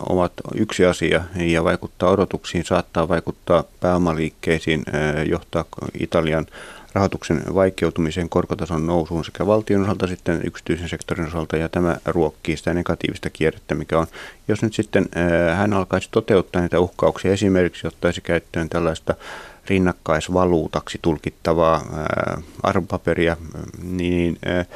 ovat 0.09 0.33
yksi 0.55 0.85
asia 0.85 1.25
ja 1.37 1.65
vaikuttaa 1.65 2.11
odotuksiin, 2.11 2.65
saattaa 2.65 3.09
vaikuttaa 3.09 3.65
pääomaliikkeisiin, 3.81 4.83
johtaa 5.29 5.65
Italian 6.01 6.47
rahoituksen 6.93 7.43
vaikeutumiseen, 7.55 8.29
korkotason 8.29 8.87
nousuun 8.87 9.25
sekä 9.25 9.47
valtion 9.47 9.83
osalta 9.83 10.07
sitten 10.07 10.41
yksityisen 10.45 10.89
sektorin 10.89 11.27
osalta 11.27 11.57
ja 11.57 11.69
tämä 11.69 11.97
ruokkii 12.05 12.57
sitä 12.57 12.75
negatiivista 12.75 13.31
kierrettä, 13.31 13.75
mikä 13.75 13.99
on. 13.99 14.07
Jos 14.49 14.63
nyt 14.63 14.75
sitten 14.75 15.09
äh, 15.17 15.59
hän 15.59 15.73
alkaisi 15.73 16.09
toteuttaa 16.11 16.61
näitä 16.61 16.81
uhkauksia, 16.81 17.33
esimerkiksi 17.33 17.87
ottaisi 17.87 18.21
käyttöön 18.21 18.69
tällaista 18.69 19.15
rinnakkaisvaluutaksi 19.67 20.99
tulkittavaa 21.03 21.77
äh, 21.77 22.45
arvopaperia, 22.63 23.37
niin 23.83 24.39
äh, 24.49 24.67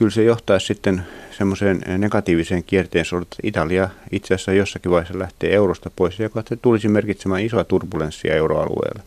kyllä 0.00 0.10
se 0.10 0.24
johtaisi 0.24 0.66
sitten 0.66 1.02
semmoiseen 1.38 1.80
negatiiviseen 1.98 2.64
kierteen, 2.64 3.04
että 3.22 3.36
Italia 3.42 3.88
itse 4.12 4.34
asiassa 4.34 4.52
jossakin 4.52 4.92
vaiheessa 4.92 5.18
lähtee 5.18 5.54
eurosta 5.54 5.90
pois, 5.96 6.18
joka 6.18 6.42
tulisi 6.62 6.88
merkitsemään 6.88 7.42
isoa 7.42 7.64
turbulenssia 7.64 8.34
euroalueelle. 8.34 9.02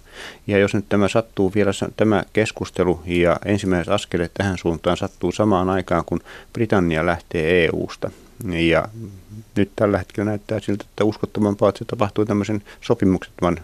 Ja 0.47 0.57
jos 0.57 0.73
nyt 0.73 0.85
tämä 0.89 1.07
sattuu 1.07 1.51
vielä, 1.55 1.71
tämä 1.97 2.23
keskustelu 2.33 3.01
ja 3.05 3.39
ensimmäiset 3.45 3.93
askeleet 3.93 4.31
tähän 4.33 4.57
suuntaan 4.57 4.97
sattuu 4.97 5.31
samaan 5.31 5.69
aikaan, 5.69 6.05
kun 6.05 6.19
Britannia 6.53 7.05
lähtee 7.05 7.65
EU-sta, 7.65 8.11
ja 8.45 8.87
nyt 9.55 9.71
tällä 9.75 9.97
hetkellä 9.97 10.29
näyttää 10.29 10.59
siltä, 10.59 10.85
että 10.89 11.03
uskottavampaa, 11.03 11.69
että 11.69 11.79
se 11.79 11.85
tapahtuu 11.85 12.25
tämmöisen 12.25 12.63
sopimuksettoman 12.81 13.57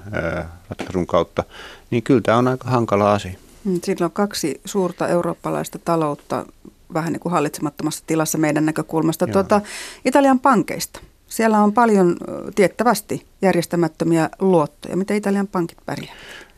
ratkaisun 0.69 1.07
kautta, 1.07 1.43
niin 1.91 2.03
kyllä 2.03 2.21
tämä 2.21 2.37
on 2.37 2.47
aika 2.47 2.69
hankala 2.69 3.13
asia. 3.13 3.33
Mm, 3.63 3.79
Sillä 3.83 4.05
on 4.05 4.11
kaksi 4.11 4.61
suurta 4.65 5.07
eurooppalaista 5.07 5.79
taloutta 5.85 6.45
vähän 6.93 7.13
niin 7.13 7.19
kuin 7.19 7.31
hallitsemattomassa 7.31 8.03
tilassa 8.07 8.37
meidän 8.37 8.65
näkökulmasta. 8.65 9.27
Tuota, 9.27 9.61
Italian 10.05 10.39
pankeista. 10.39 10.99
Siellä 11.27 11.63
on 11.63 11.73
paljon 11.73 12.17
tiettävästi 12.55 13.25
järjestämättömiä 13.41 14.29
luottoja. 14.39 14.97
Miten 14.97 15.17
Italian 15.17 15.47
pankit 15.47 15.77
pärjää? 15.85 16.13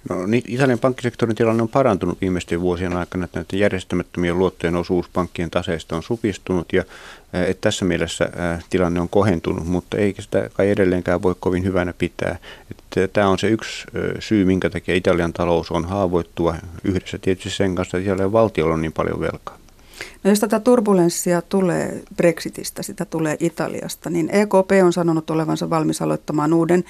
No, 0.10 0.28
niin 0.28 0.44
Italian 0.48 0.80
pankkisektorin 0.80 1.36
tilanne 1.36 1.64
on 1.64 1.70
parantunut 1.70 2.22
viimeisten 2.22 2.62
vuosien 2.62 2.98
aikana, 2.98 3.26
että 3.26 3.40
näiden 3.40 3.60
järjestämättömien 3.60 4.40
luottojen 4.40 4.76
osuus 4.76 5.10
pankkien 5.14 5.52
taseista 5.52 5.96
on 5.96 6.04
supistunut 6.04 6.74
ja 6.74 6.84
että 7.34 7.62
tässä 7.62 7.86
mielessä 7.86 8.30
tilanne 8.70 9.02
on 9.02 9.10
kohentunut, 9.10 9.68
mutta 9.68 9.98
eikä 9.98 10.22
sitä 10.22 10.50
kai 10.54 10.70
edelleenkään 10.70 11.22
voi 11.22 11.36
kovin 11.40 11.64
hyvänä 11.64 11.94
pitää. 11.98 12.38
Että 12.72 13.08
tämä 13.08 13.30
on 13.30 13.40
se 13.40 13.48
yksi 13.48 13.88
syy, 14.20 14.46
minkä 14.46 14.70
takia 14.70 14.96
Italian 14.96 15.34
talous 15.34 15.72
on 15.72 15.86
haavoittua 15.86 16.56
yhdessä 16.84 17.18
tietysti 17.18 17.50
sen 17.50 17.76
kanssa, 17.76 17.98
että 17.98 18.12
Italian 18.12 18.32
valtiolla 18.32 18.74
on 18.74 18.82
niin 18.82 18.94
paljon 18.94 19.20
velkaa. 19.20 19.58
No 20.24 20.30
jos 20.30 20.40
tätä 20.40 20.60
turbulenssia 20.60 21.42
tulee 21.42 22.04
Brexitistä, 22.18 22.84
sitä 22.84 23.06
tulee 23.06 23.38
Italiasta, 23.40 24.10
niin 24.10 24.30
EKP 24.30 24.72
on 24.84 24.94
sanonut 24.94 25.30
olevansa 25.30 25.70
valmis 25.70 26.02
aloittamaan 26.02 26.54
uuden 26.54 26.84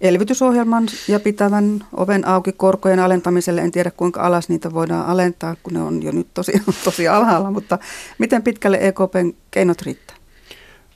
elvytysohjelman 0.00 0.86
ja 1.08 1.20
pitävän 1.20 1.84
oven 1.92 2.28
auki 2.28 2.52
korkojen 2.52 3.00
alentamiselle. 3.00 3.60
En 3.60 3.70
tiedä 3.70 3.90
kuinka 3.90 4.20
alas 4.20 4.48
niitä 4.48 4.74
voidaan 4.74 5.06
alentaa, 5.06 5.56
kun 5.62 5.72
ne 5.72 5.82
on 5.82 6.02
jo 6.02 6.12
nyt 6.12 6.26
tosi, 6.34 6.52
tosi 6.84 7.08
alhaalla, 7.08 7.50
mutta 7.50 7.78
miten 8.18 8.42
pitkälle 8.42 8.78
EKPn 8.80 9.32
keinot 9.50 9.82
riittää? 9.82 10.16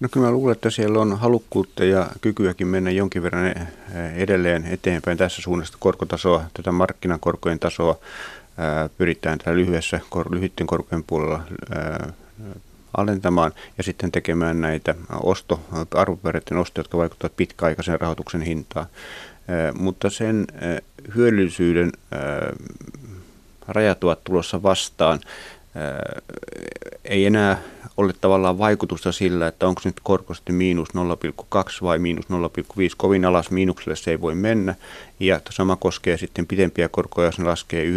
No 0.00 0.08
kyllä 0.12 0.26
mä 0.26 0.32
luulen, 0.32 0.52
että 0.52 0.70
siellä 0.70 1.00
on 1.00 1.18
halukkuutta 1.18 1.84
ja 1.84 2.06
kykyäkin 2.20 2.66
mennä 2.66 2.90
jonkin 2.90 3.22
verran 3.22 3.46
eh, 3.46 3.66
edelleen 4.14 4.66
eteenpäin 4.66 5.18
tässä 5.18 5.42
suunnasta 5.42 5.76
korkotasoa, 5.80 6.44
tätä 6.54 6.72
markkinakorkojen 6.72 7.58
tasoa 7.58 7.99
pyritään 8.99 9.38
täällä 9.38 9.61
lyhyessä, 9.61 10.00
lyhyiden 10.30 10.66
korkojen 10.66 11.04
puolella 11.04 11.42
alentamaan 12.97 13.52
ja 13.78 13.85
sitten 13.85 14.12
tekemään 14.12 14.61
näitä 14.61 14.94
osto, 15.23 15.61
arvopapereiden 15.94 16.59
ostoja, 16.59 16.80
jotka 16.80 16.99
vaikuttavat 16.99 17.37
pitkäaikaisen 17.37 18.00
rahoituksen 18.00 18.40
hintaan. 18.40 18.87
Mutta 19.78 20.11
sen 20.11 20.47
hyödyllisyyden 21.14 21.92
rajat 23.68 24.04
ovat 24.04 24.25
tulossa 24.25 24.62
vastaan. 24.62 25.21
Ei 27.04 27.26
enää 27.26 27.58
ole 27.96 28.12
tavallaan 28.20 28.58
vaikutusta 28.58 29.12
sillä, 29.12 29.46
että 29.46 29.66
onko 29.66 29.80
nyt 29.84 30.00
korko 30.02 30.34
sitten 30.34 30.54
miinus 30.54 30.88
0,2 30.88 30.94
vai 31.82 31.98
miinus 31.98 32.24
0,5. 32.24 32.32
Kovin 32.96 33.24
alas 33.24 33.50
miinukselle 33.50 33.96
se 33.96 34.10
ei 34.10 34.20
voi 34.20 34.34
mennä. 34.34 34.74
Ja 35.20 35.40
sama 35.50 35.76
koskee 35.76 36.16
sitten 36.16 36.46
pidempiä 36.46 36.88
korkoja, 36.88 37.28
jos 37.28 37.38
ne 37.38 37.44
laskee 37.44 37.84
1,5 37.84 37.92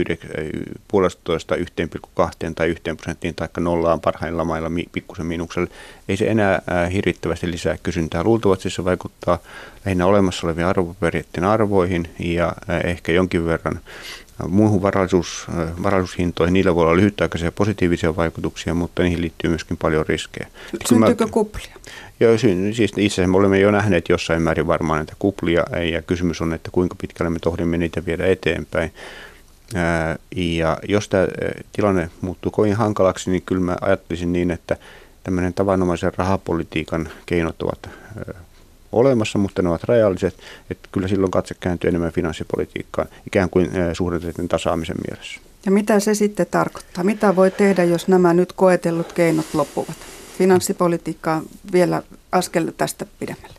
1,2 0.94 2.54
tai 2.56 2.70
1 2.70 2.84
prosenttiin 2.98 3.36
tai 3.36 3.48
nollaan 3.60 4.02
parhailla 4.02 4.46
mailla 4.46 4.72
pikkusen 4.92 5.26
miinukselle. 5.26 5.70
Ei 6.10 6.18
se 6.18 6.28
enää 6.28 6.62
hirvittävästi 6.94 7.52
lisää 7.52 7.78
kysyntää. 7.84 8.24
Luultavasti 8.24 8.70
se 8.70 8.86
vaikuttaa 8.86 9.40
lähinnä 9.86 10.06
olemassa 10.06 10.48
olevien 10.48 10.68
arvopaperien 10.68 11.44
arvoihin 11.44 12.10
ja 12.20 12.54
ehkä 12.84 13.12
jonkin 13.12 13.46
verran 13.46 13.80
muuhun 14.48 14.82
varallisuus, 14.82 15.48
äh, 15.50 15.84
varallisuushintoihin, 15.84 16.54
niillä 16.54 16.76
voi 16.76 16.84
olla 16.84 16.96
lyhytaikaisia 16.96 17.52
positiivisia 17.52 18.16
vaikutuksia, 18.16 18.74
mutta 18.74 19.04
niihin 19.04 19.22
liittyy 19.22 19.50
myöskin 19.50 19.78
paljon 19.78 20.06
riskejä. 20.06 20.48
Syntyykö 20.90 21.28
kuplia? 21.32 21.76
Joo, 22.20 22.38
siis 22.38 22.80
itse 22.80 22.96
asiassa 22.96 23.28
me 23.28 23.38
olemme 23.38 23.60
jo 23.60 23.72
nähneet 23.72 24.10
jossain 24.10 24.42
määrin 24.42 24.68
varmaan 24.68 24.98
näitä 24.98 25.14
kuplia, 25.20 25.64
ja 25.92 26.02
kysymys 26.02 26.42
on, 26.42 26.54
että 26.54 26.70
kuinka 26.72 26.96
pitkälle 27.02 27.30
me 27.30 27.40
tohdimme 27.40 27.78
niitä 27.78 28.06
viedä 28.06 28.26
eteenpäin. 28.26 28.94
Äh, 29.76 30.18
ja 30.36 30.78
jos 30.88 31.10
tämä 31.10 31.24
äh, 31.24 31.30
tilanne 31.72 32.10
muuttuu 32.22 32.52
kovin 32.52 32.76
hankalaksi, 32.76 33.32
niin 33.32 33.42
kyllä 33.46 33.62
mä 33.62 33.78
ajattelisin 33.82 34.34
niin, 34.34 34.52
että 34.52 34.78
tämmöinen 35.24 35.54
tavanomaisen 35.54 36.12
rahapolitiikan 36.18 37.10
keinot 37.26 37.62
ovat 37.62 37.90
olemassa, 38.96 39.40
mutta 39.40 39.62
ne 39.62 39.70
ovat 39.70 39.84
rajalliset, 39.84 40.38
että 40.70 40.90
kyllä 40.92 41.08
silloin 41.08 41.32
katse 41.32 41.56
kääntyy 41.60 41.88
enemmän 41.88 42.12
finanssipolitiikkaan, 42.12 43.08
ikään 43.28 43.50
kuin 43.50 43.70
suhdanteiden 43.94 44.48
tasaamisen 44.48 44.96
mielessä. 45.08 45.42
Ja 45.66 45.72
mitä 45.72 46.00
se 46.00 46.14
sitten 46.14 46.48
tarkoittaa? 46.52 47.04
Mitä 47.04 47.36
voi 47.36 47.52
tehdä, 47.52 47.84
jos 47.84 48.08
nämä 48.08 48.34
nyt 48.34 48.54
koetellut 48.54 49.14
keinot 49.14 49.46
loppuvat? 49.54 49.98
Finanssipolitiikkaa 50.38 51.42
vielä 51.72 52.04
askel 52.36 52.72
tästä 52.78 53.06
pidemmälle? 53.20 53.56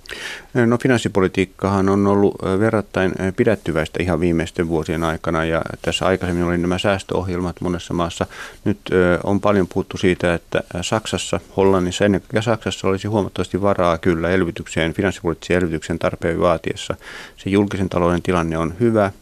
No 0.66 0.78
finanssipolitiikkahan 0.82 1.88
on 1.88 2.06
ollut 2.06 2.34
verrattain 2.58 3.12
pidättyväistä 3.36 4.02
ihan 4.02 4.20
viimeisten 4.20 4.68
vuosien 4.68 5.04
aikana 5.04 5.44
ja 5.44 5.62
tässä 5.82 6.06
aikaisemmin 6.06 6.44
oli 6.44 6.58
nämä 6.58 6.78
säästöohjelmat 6.78 7.60
monessa 7.60 7.94
maassa. 7.94 8.26
Nyt 8.64 8.78
on 9.24 9.40
paljon 9.40 9.68
puhuttu 9.68 9.96
siitä, 9.96 10.34
että 10.34 10.62
Saksassa, 10.80 11.40
Hollannissa 11.56 12.04
ennen 12.04 12.20
kaikkea 12.20 12.42
Saksassa 12.42 12.88
olisi 12.88 13.08
huomattavasti 13.08 13.62
varaa 13.62 13.98
kyllä 13.98 14.30
elvytykseen, 14.30 14.94
finanssipoliittisen 14.94 15.56
elvytyksen 15.56 15.98
tarpeen 15.98 16.40
vaatiessa. 16.40 16.94
Se 17.36 17.50
julkisen 17.50 17.88
talouden 17.88 18.22
tilanne 18.22 18.58
on 18.58 18.74
hyvä, 18.80 19.12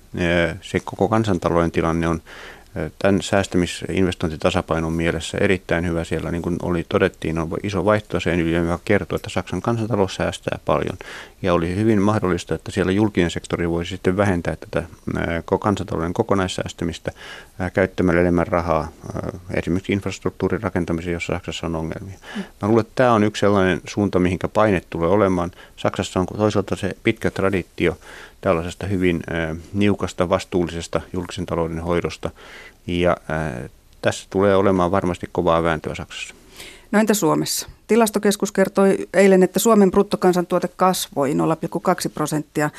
se 0.63 0.81
koko 0.85 1.09
kansantalouden 1.09 1.71
tilanne 1.71 2.09
on 2.09 2.23
Tämän 2.99 3.23
säästämisinvestointitasapainon 3.23 4.93
mielessä 4.93 5.39
erittäin 5.39 5.87
hyvä 5.87 6.05
siellä, 6.05 6.31
niin 6.31 6.43
kuin 6.43 6.57
oli 6.63 6.87
todettiin, 6.89 7.39
on 7.39 7.49
iso 7.63 7.85
vaihtoaseen 7.85 8.41
ylijäämä, 8.41 8.71
joka 8.71 8.83
kertoo, 8.85 9.17
että 9.17 9.31
Saksan 9.31 9.63
kansantalous 9.63 10.15
säästää 10.15 10.59
paljon. 10.65 10.97
Ja 11.43 11.55
oli 11.55 11.77
hyvin 11.77 12.03
mahdollista, 12.03 12.55
että 12.55 12.71
siellä 12.71 12.93
julkinen 12.93 13.31
sektori 13.31 13.71
voisi 13.71 13.89
sitten 13.89 14.17
vähentää 14.17 14.57
tätä 14.57 14.83
kansantalouden 15.61 16.15
kokonaissäästämistä 16.15 17.13
käyttämällä 17.75 18.21
enemmän 18.21 18.47
rahaa 18.47 18.89
esimerkiksi 19.55 19.93
infrastruktuurin 19.93 20.63
rakentamiseen, 20.63 21.15
jossa 21.15 21.33
Saksassa 21.33 21.67
on 21.67 21.77
ongelmia. 21.77 22.19
Mä 22.63 22.69
luulen, 22.69 22.81
että 22.81 22.93
tämä 22.95 23.13
on 23.13 23.25
yksi 23.25 23.41
sellainen 23.41 23.81
suunta, 23.89 24.19
mihinkä 24.19 24.49
paine 24.49 24.83
tulee 24.91 25.09
olemaan. 25.09 25.51
Saksassa 25.77 26.21
on 26.21 26.27
toisaalta 26.27 26.77
se 26.77 26.97
pitkä 27.03 27.31
traditio 27.31 27.99
tällaisesta 28.41 28.87
hyvin 28.87 29.23
niukasta, 29.73 30.29
vastuullisesta 30.29 31.01
julkisen 31.13 31.47
talouden 31.47 31.81
hoidosta. 31.81 32.31
Ja 32.87 33.17
tässä 34.03 34.27
tulee 34.31 34.57
olemaan 34.57 34.91
varmasti 34.91 35.29
kovaa 35.33 35.63
vääntöä 35.63 35.95
Saksassa. 35.95 36.35
No 36.93 37.01
entä 37.01 37.15
Suomessa? 37.15 37.69
Tilastokeskus 37.87 38.53
kertoi 38.53 39.09
eilen, 39.15 39.43
että 39.43 39.59
Suomen 39.59 39.91
bruttokansantuote 39.91 40.69
kasvoi 40.69 41.33
0,2 41.33 42.11
prosenttia 42.15 42.71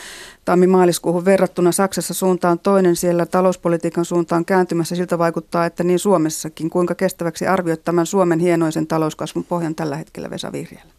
tammi-maaliskuuhun 0.45 1.25
verrattuna. 1.25 1.71
Saksassa 1.71 2.13
suunta 2.13 2.49
on 2.49 2.59
toinen, 2.59 2.95
siellä 2.95 3.25
talouspolitiikan 3.25 4.05
suunta 4.05 4.35
on 4.35 4.45
kääntymässä. 4.45 4.95
Siltä 4.95 5.17
vaikuttaa, 5.17 5.65
että 5.65 5.83
niin 5.83 5.99
Suomessakin. 5.99 6.69
Kuinka 6.69 6.95
kestäväksi 6.95 7.47
arvioit 7.47 7.83
tämän 7.83 8.05
Suomen 8.05 8.39
hienoisen 8.39 8.87
talouskasvun 8.87 9.43
pohjan 9.43 9.75
tällä 9.75 9.97
hetkellä 9.97 10.29
Vesa 10.29 10.51
Vihriälä? 10.51 10.94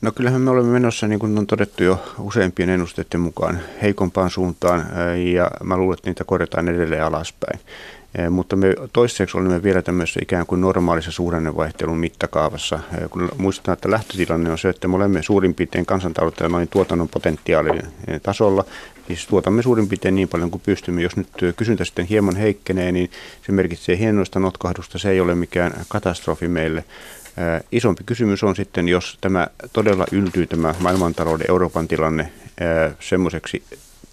No 0.00 0.12
kyllähän 0.12 0.40
me 0.40 0.50
olemme 0.50 0.72
menossa, 0.72 1.08
niin 1.08 1.18
kuin 1.18 1.38
on 1.38 1.46
todettu 1.46 1.84
jo 1.84 2.02
useimpien 2.18 2.70
ennusteiden 2.70 3.20
mukaan, 3.20 3.60
heikompaan 3.82 4.30
suuntaan 4.30 4.86
ja 5.32 5.50
mä 5.64 5.76
luulen, 5.76 5.98
että 5.98 6.10
niitä 6.10 6.24
korjataan 6.24 6.68
edelleen 6.68 7.04
alaspäin. 7.04 7.60
Mutta 8.30 8.56
me 8.56 8.74
toiseksi 8.92 9.38
olemme 9.38 9.62
vielä 9.62 9.82
tämmöisessä 9.82 10.20
ikään 10.22 10.46
kuin 10.46 10.60
normaalissa 10.60 11.10
suhdannevaihtelun 11.10 11.98
mittakaavassa. 11.98 12.78
Kun 13.10 13.28
muistetaan, 13.36 13.72
että 13.72 13.90
lähtötilanne 13.90 14.50
on 14.50 14.58
se, 14.58 14.68
että 14.68 14.88
me 14.88 14.96
olemme 14.96 15.22
suurin 15.22 15.54
piirtein 15.54 15.86
kansantaloutta 15.86 16.48
noin 16.48 16.68
tuotannon 16.68 17.08
potentiaalin 17.08 17.82
tasolla. 18.22 18.64
Siis 19.06 19.26
tuotamme 19.26 19.62
suurin 19.62 19.88
piirtein 19.88 20.14
niin 20.14 20.28
paljon 20.28 20.50
kuin 20.50 20.62
pystymme. 20.66 21.02
Jos 21.02 21.16
nyt 21.16 21.28
kysyntä 21.56 21.84
sitten 21.84 22.06
hieman 22.06 22.36
heikkenee, 22.36 22.92
niin 22.92 23.10
se 23.46 23.52
merkitsee 23.52 23.98
hienoista 23.98 24.40
notkahdusta. 24.40 24.98
Se 24.98 25.10
ei 25.10 25.20
ole 25.20 25.34
mikään 25.34 25.72
katastrofi 25.88 26.48
meille. 26.48 26.84
Isompi 27.72 28.04
kysymys 28.06 28.44
on 28.44 28.56
sitten, 28.56 28.88
jos 28.88 29.18
tämä 29.20 29.46
todella 29.72 30.04
yltyy 30.12 30.46
tämä 30.46 30.74
maailmantalouden 30.80 31.46
Euroopan 31.48 31.88
tilanne 31.88 32.32
semmoiseksi 33.00 33.62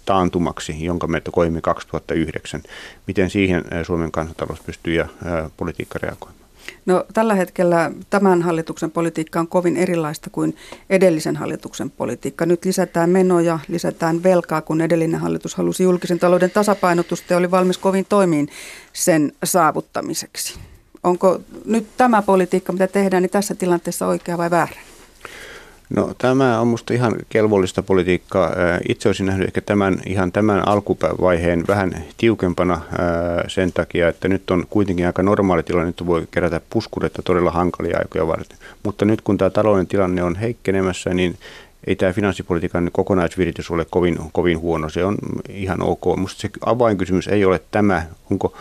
taantumaksi, 0.04 0.84
jonka 0.84 1.06
me 1.06 1.22
koimme 1.32 1.60
2009. 1.60 2.62
Miten 3.06 3.30
siihen 3.30 3.64
Suomen 3.82 4.12
kansantalous 4.12 4.60
pystyy 4.60 4.94
ja 4.94 5.08
politiikka 5.56 5.98
reagoimaan? 6.02 6.46
No, 6.86 7.04
tällä 7.14 7.34
hetkellä 7.34 7.90
tämän 8.10 8.42
hallituksen 8.42 8.90
politiikka 8.90 9.40
on 9.40 9.48
kovin 9.48 9.76
erilaista 9.76 10.30
kuin 10.30 10.56
edellisen 10.90 11.36
hallituksen 11.36 11.90
politiikka. 11.90 12.46
Nyt 12.46 12.64
lisätään 12.64 13.10
menoja, 13.10 13.58
lisätään 13.68 14.22
velkaa, 14.22 14.60
kun 14.60 14.80
edellinen 14.80 15.20
hallitus 15.20 15.54
halusi 15.54 15.82
julkisen 15.82 16.18
talouden 16.18 16.50
tasapainotusta 16.50 17.32
ja 17.32 17.36
oli 17.36 17.50
valmis 17.50 17.78
kovin 17.78 18.06
toimiin 18.08 18.48
sen 18.92 19.32
saavuttamiseksi. 19.44 20.58
Onko 21.06 21.40
nyt 21.64 21.86
tämä 21.96 22.22
politiikka, 22.22 22.72
mitä 22.72 22.86
tehdään, 22.86 23.22
niin 23.22 23.30
tässä 23.30 23.54
tilanteessa 23.54 24.06
oikea 24.06 24.38
vai 24.38 24.50
väärä? 24.50 24.76
No 25.96 26.14
tämä 26.18 26.60
on 26.60 26.66
minusta 26.66 26.94
ihan 26.94 27.16
kelvollista 27.28 27.82
politiikkaa. 27.82 28.50
Itse 28.88 29.08
olisin 29.08 29.26
nähnyt 29.26 29.46
ehkä 29.46 29.60
tämän, 29.60 30.00
ihan 30.06 30.32
tämän 30.32 30.68
alkuvaiheen 30.68 31.64
vähän 31.68 32.04
tiukempana 32.16 32.80
sen 33.48 33.72
takia, 33.72 34.08
että 34.08 34.28
nyt 34.28 34.50
on 34.50 34.66
kuitenkin 34.70 35.06
aika 35.06 35.22
normaali 35.22 35.62
tilanne, 35.62 35.88
että 35.88 36.06
voi 36.06 36.28
kerätä 36.30 36.60
puskureita 36.70 37.22
todella 37.22 37.50
hankalia 37.50 37.98
aikoja 37.98 38.26
varten. 38.26 38.58
Mutta 38.82 39.04
nyt 39.04 39.20
kun 39.20 39.38
tämä 39.38 39.50
talouden 39.50 39.86
tilanne 39.86 40.22
on 40.22 40.36
heikkenemässä, 40.36 41.14
niin 41.14 41.38
ei 41.86 41.96
tämä 41.96 42.12
finanssipolitiikan 42.12 42.90
kokonaisviritys 42.92 43.70
ole 43.70 43.86
kovin, 43.90 44.18
kovin 44.32 44.58
huono. 44.58 44.88
Se 44.88 45.04
on 45.04 45.16
ihan 45.48 45.82
ok. 45.82 46.16
Minusta 46.16 46.40
se 46.40 46.50
avainkysymys 46.66 47.28
ei 47.28 47.44
ole 47.44 47.60
tämä, 47.70 48.02
onko 48.30 48.54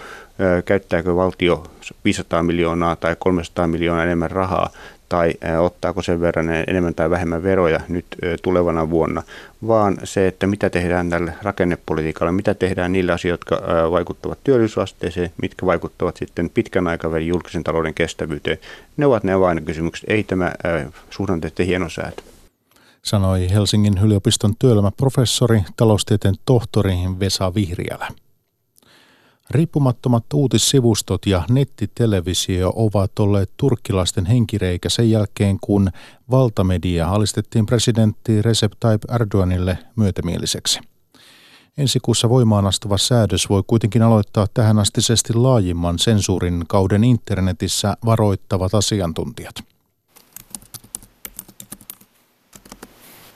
käyttääkö 0.65 1.15
valtio 1.15 1.63
500 2.05 2.43
miljoonaa 2.43 2.95
tai 2.95 3.15
300 3.19 3.67
miljoonaa 3.67 4.03
enemmän 4.03 4.31
rahaa, 4.31 4.69
tai 5.09 5.33
ottaako 5.59 6.01
sen 6.01 6.21
verran 6.21 6.49
enemmän 6.67 6.95
tai 6.95 7.09
vähemmän 7.09 7.43
veroja 7.43 7.79
nyt 7.89 8.05
tulevana 8.41 8.89
vuonna, 8.89 9.23
vaan 9.67 9.97
se, 10.03 10.27
että 10.27 10.47
mitä 10.47 10.69
tehdään 10.69 11.09
tälle 11.09 11.33
rakennepolitiikalle, 11.41 12.31
mitä 12.31 12.53
tehdään 12.53 12.91
niillä 12.91 13.13
asioilla, 13.13 13.33
jotka 13.33 13.61
vaikuttavat 13.91 14.39
työllisyysasteeseen, 14.43 15.31
mitkä 15.41 15.65
vaikuttavat 15.65 16.17
sitten 16.17 16.49
pitkän 16.49 16.87
aikavälin 16.87 17.27
julkisen 17.27 17.63
talouden 17.63 17.93
kestävyyteen. 17.93 18.57
Ne 18.97 19.05
ovat 19.05 19.23
ne 19.23 19.33
avainkysymykset, 19.33 20.09
ei 20.09 20.23
tämä 20.23 20.51
suhdanteiden 21.09 21.65
hienosäätö 21.65 22.21
sanoi 23.05 23.49
Helsingin 23.49 23.97
yliopiston 23.97 24.53
työelämäprofessori, 24.59 25.63
taloustieteen 25.77 26.35
tohtori 26.45 26.95
Vesa 27.19 27.53
Vihriälä. 27.55 28.07
Riippumattomat 29.49 30.33
uutissivustot 30.33 31.25
ja 31.25 31.43
nettitelevisio 31.49 32.73
ovat 32.75 33.19
olleet 33.19 33.51
turkkilaisten 33.57 34.25
henkireikä 34.25 34.89
sen 34.89 35.11
jälkeen, 35.11 35.57
kun 35.61 35.89
valtamedia 36.31 37.09
alistettiin 37.09 37.65
presidentti 37.65 38.41
Recep 38.41 38.71
Tayyip 38.79 39.01
Erdoganille 39.11 39.77
myötämieliseksi. 39.95 40.79
Ensi 41.77 41.99
kuussa 41.99 42.29
voimaan 42.29 42.67
astuva 42.67 42.97
säädös 42.97 43.49
voi 43.49 43.63
kuitenkin 43.67 44.01
aloittaa 44.01 44.47
tähänastisesti 44.53 45.33
laajimman 45.33 45.99
sensuurin 45.99 46.63
kauden 46.67 47.03
internetissä 47.03 47.97
varoittavat 48.05 48.73
asiantuntijat. 48.73 49.74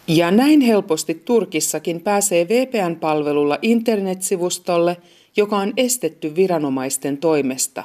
Ja 0.10 0.32
näin 0.32 0.62
helposti 0.62 1.22
Turkissakin 1.26 2.02
pääsee 2.02 2.48
VPN-palvelulla 2.48 3.58
internetsivustolle– 3.62 4.98
joka 5.38 5.58
on 5.58 5.74
estetty 5.78 6.36
viranomaisten 6.36 7.18
toimesta. 7.18 7.84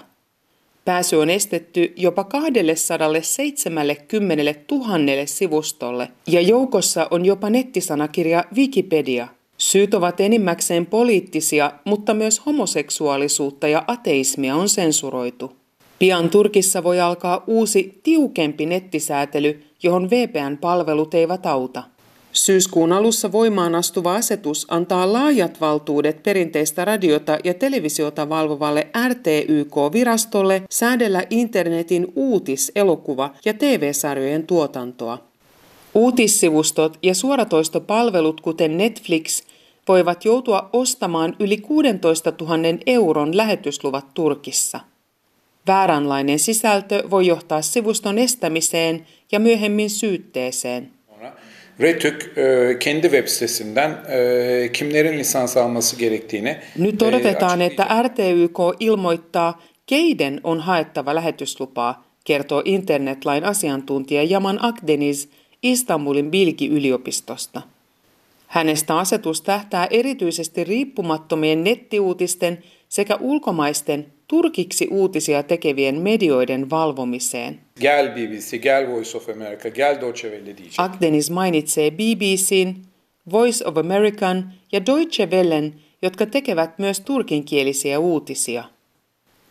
Pääsy 0.84 1.16
on 1.16 1.30
estetty 1.30 1.92
jopa 1.96 2.24
270 2.24 4.54
000 4.70 4.88
sivustolle 5.26 6.08
ja 6.26 6.40
joukossa 6.40 7.08
on 7.10 7.24
jopa 7.24 7.50
nettisanakirja 7.50 8.44
Wikipedia. 8.56 9.28
Syyt 9.58 9.94
ovat 9.94 10.20
enimmäkseen 10.20 10.86
poliittisia, 10.86 11.72
mutta 11.84 12.14
myös 12.14 12.46
homoseksuaalisuutta 12.46 13.68
ja 13.68 13.84
ateismia 13.86 14.56
on 14.56 14.68
sensuroitu. 14.68 15.56
Pian 15.98 16.30
Turkissa 16.30 16.84
voi 16.84 17.00
alkaa 17.00 17.44
uusi, 17.46 18.00
tiukempi 18.02 18.66
nettisäätely, 18.66 19.62
johon 19.82 20.10
VPN-palvelut 20.10 21.14
eivät 21.14 21.46
auta. 21.46 21.82
Syyskuun 22.34 22.92
alussa 22.92 23.32
voimaan 23.32 23.74
astuva 23.74 24.14
asetus 24.14 24.66
antaa 24.70 25.12
laajat 25.12 25.60
valtuudet 25.60 26.22
perinteistä 26.22 26.84
radiota 26.84 27.38
ja 27.44 27.54
televisiota 27.54 28.28
valvovalle 28.28 28.86
RTYK-virastolle 29.08 30.62
säädellä 30.70 31.22
internetin 31.30 32.06
uutis-, 32.16 32.72
elokuva- 32.74 33.34
ja 33.44 33.54
TV-sarjojen 33.54 34.46
tuotantoa. 34.46 35.18
Uutissivustot 35.94 36.98
ja 37.02 37.14
suoratoistopalvelut, 37.14 38.40
kuten 38.40 38.78
Netflix, 38.78 39.42
voivat 39.88 40.24
joutua 40.24 40.70
ostamaan 40.72 41.36
yli 41.38 41.56
16 41.56 42.32
000 42.40 42.56
euron 42.86 43.36
lähetysluvat 43.36 44.14
Turkissa. 44.14 44.80
Vääränlainen 45.66 46.38
sisältö 46.38 47.10
voi 47.10 47.26
johtaa 47.26 47.62
sivuston 47.62 48.18
estämiseen 48.18 49.06
ja 49.32 49.40
myöhemmin 49.40 49.90
syytteeseen. 49.90 50.90
RETÜK 51.78 52.38
e, 52.38 52.74
kendi 52.78 53.08
web 53.08 53.26
sitesinden 53.26 53.90
e, 53.90 54.72
kimlerin 54.72 55.18
lisans 55.18 55.56
alması 55.56 55.96
gerektiğini 55.96 56.56
Nyt 56.78 57.02
e, 57.02 57.04
odotetaan, 57.04 57.62
että 57.62 58.02
RTYK 58.02 58.58
ilmoittaa, 58.80 59.62
keiden 59.86 60.40
on 60.44 60.60
haettava 60.60 61.14
lähetyslupaa, 61.14 62.04
kertoo 62.24 62.62
internetlain 62.64 63.44
asiantuntija 63.44 64.22
Jaman 64.22 64.58
Akdeniz 64.62 65.28
Istanbulin 65.62 66.30
Bilgi-yliopistosta. 66.30 67.62
Hänestä 68.46 68.98
asetus 68.98 69.42
tähtää 69.42 69.86
erityisesti 69.90 70.64
riippumattomien 70.64 71.64
nettiuutisten 71.64 72.58
sekä 72.88 73.16
ulkomaisten 73.20 74.13
turkiksi 74.28 74.88
uutisia 74.90 75.42
tekevien 75.42 76.00
medioiden 76.00 76.70
valvomiseen. 76.70 77.60
Gel 77.80 78.08
BBC, 78.08 78.62
gel 78.62 78.88
Voice 78.88 79.16
of 79.16 79.28
America, 79.28 79.70
gel 79.70 80.00
Deutsche 80.00 80.28
Welle 80.28 80.56
diyecek. 80.56 80.74
Agdenis 80.78 81.30
mainitsee 81.30 81.90
BBCn, 81.90 82.74
Voice 83.30 83.66
of 83.66 83.76
American 83.76 84.52
ja 84.72 84.86
Deutsche 84.86 85.26
Wellen, 85.26 85.74
jotka 86.02 86.26
tekevät 86.26 86.78
myös 86.78 87.00
turkinkielisiä 87.00 87.98
uutisia. 87.98 88.64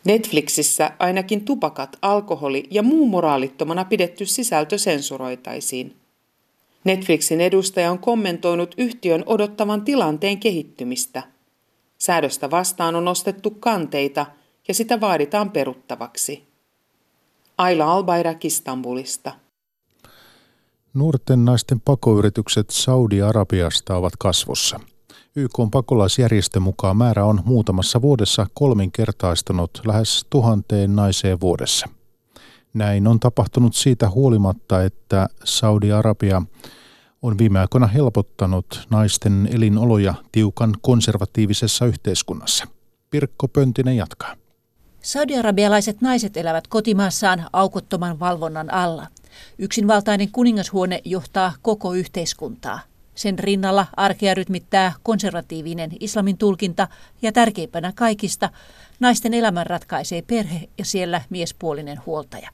Netflixissä 0.05 0.91
ainakin 0.99 1.45
tupakat, 1.45 1.97
alkoholi 2.01 2.63
ja 2.71 2.83
muu 2.83 3.05
moraalittomana 3.05 3.85
pidetty 3.85 4.25
sisältö 4.25 4.77
sensuroitaisiin. 4.77 5.95
Netflixin 6.83 7.41
edustaja 7.41 7.91
on 7.91 7.99
kommentoinut 7.99 8.75
yhtiön 8.77 9.23
odottavan 9.25 9.81
tilanteen 9.81 10.39
kehittymistä. 10.39 11.23
Säädöstä 11.97 12.51
vastaan 12.51 12.95
on 12.95 13.05
nostettu 13.05 13.51
kanteita– 13.51 14.25
ja 14.67 14.73
sitä 14.73 15.01
vaaditaan 15.01 15.51
peruttavaksi. 15.51 16.47
Aila 17.57 17.91
Albayrak 17.91 18.45
Istanbulista. 18.45 19.31
Nuorten 20.93 21.45
naisten 21.45 21.81
pakoyritykset 21.81 22.69
Saudi-Arabiasta 22.69 23.95
ovat 23.95 24.13
kasvussa. 24.19 24.79
YK 25.35 25.59
on 25.59 25.71
pakolaisjärjestö 25.71 26.59
mukaan 26.59 26.97
määrä 26.97 27.25
on 27.25 27.41
muutamassa 27.45 28.01
vuodessa 28.01 28.47
kolminkertaistunut 28.53 29.81
lähes 29.85 30.25
tuhanteen 30.29 30.95
naiseen 30.95 31.41
vuodessa. 31.41 31.89
Näin 32.73 33.07
on 33.07 33.19
tapahtunut 33.19 33.75
siitä 33.75 34.09
huolimatta, 34.09 34.83
että 34.83 35.27
Saudi-Arabia 35.43 36.41
on 37.21 37.37
viime 37.37 37.59
aikoina 37.59 37.87
helpottanut 37.87 38.87
naisten 38.89 39.49
elinoloja 39.51 40.13
tiukan 40.31 40.73
konservatiivisessa 40.81 41.85
yhteiskunnassa. 41.85 42.67
Pirkko 43.09 43.47
Pöntinen 43.47 43.97
jatkaa. 43.97 44.42
Saudi-arabialaiset 45.03 46.01
naiset 46.01 46.37
elävät 46.37 46.67
kotimaassaan 46.67 47.45
aukottoman 47.53 48.19
valvonnan 48.19 48.73
alla. 48.73 49.07
Yksinvaltainen 49.57 50.31
kuningashuone 50.31 51.01
johtaa 51.05 51.53
koko 51.61 51.93
yhteiskuntaa. 51.93 52.79
Sen 53.15 53.39
rinnalla 53.39 53.85
arkea 53.97 54.33
rytmittää 54.33 54.93
konservatiivinen 55.03 55.89
islamin 55.99 56.37
tulkinta 56.37 56.87
ja 57.21 57.31
tärkeimpänä 57.31 57.91
kaikista, 57.95 58.49
naisten 58.99 59.33
elämän 59.33 59.67
ratkaisee 59.67 60.21
perhe 60.21 60.69
ja 60.77 60.85
siellä 60.85 61.21
miespuolinen 61.29 62.01
huoltaja. 62.05 62.49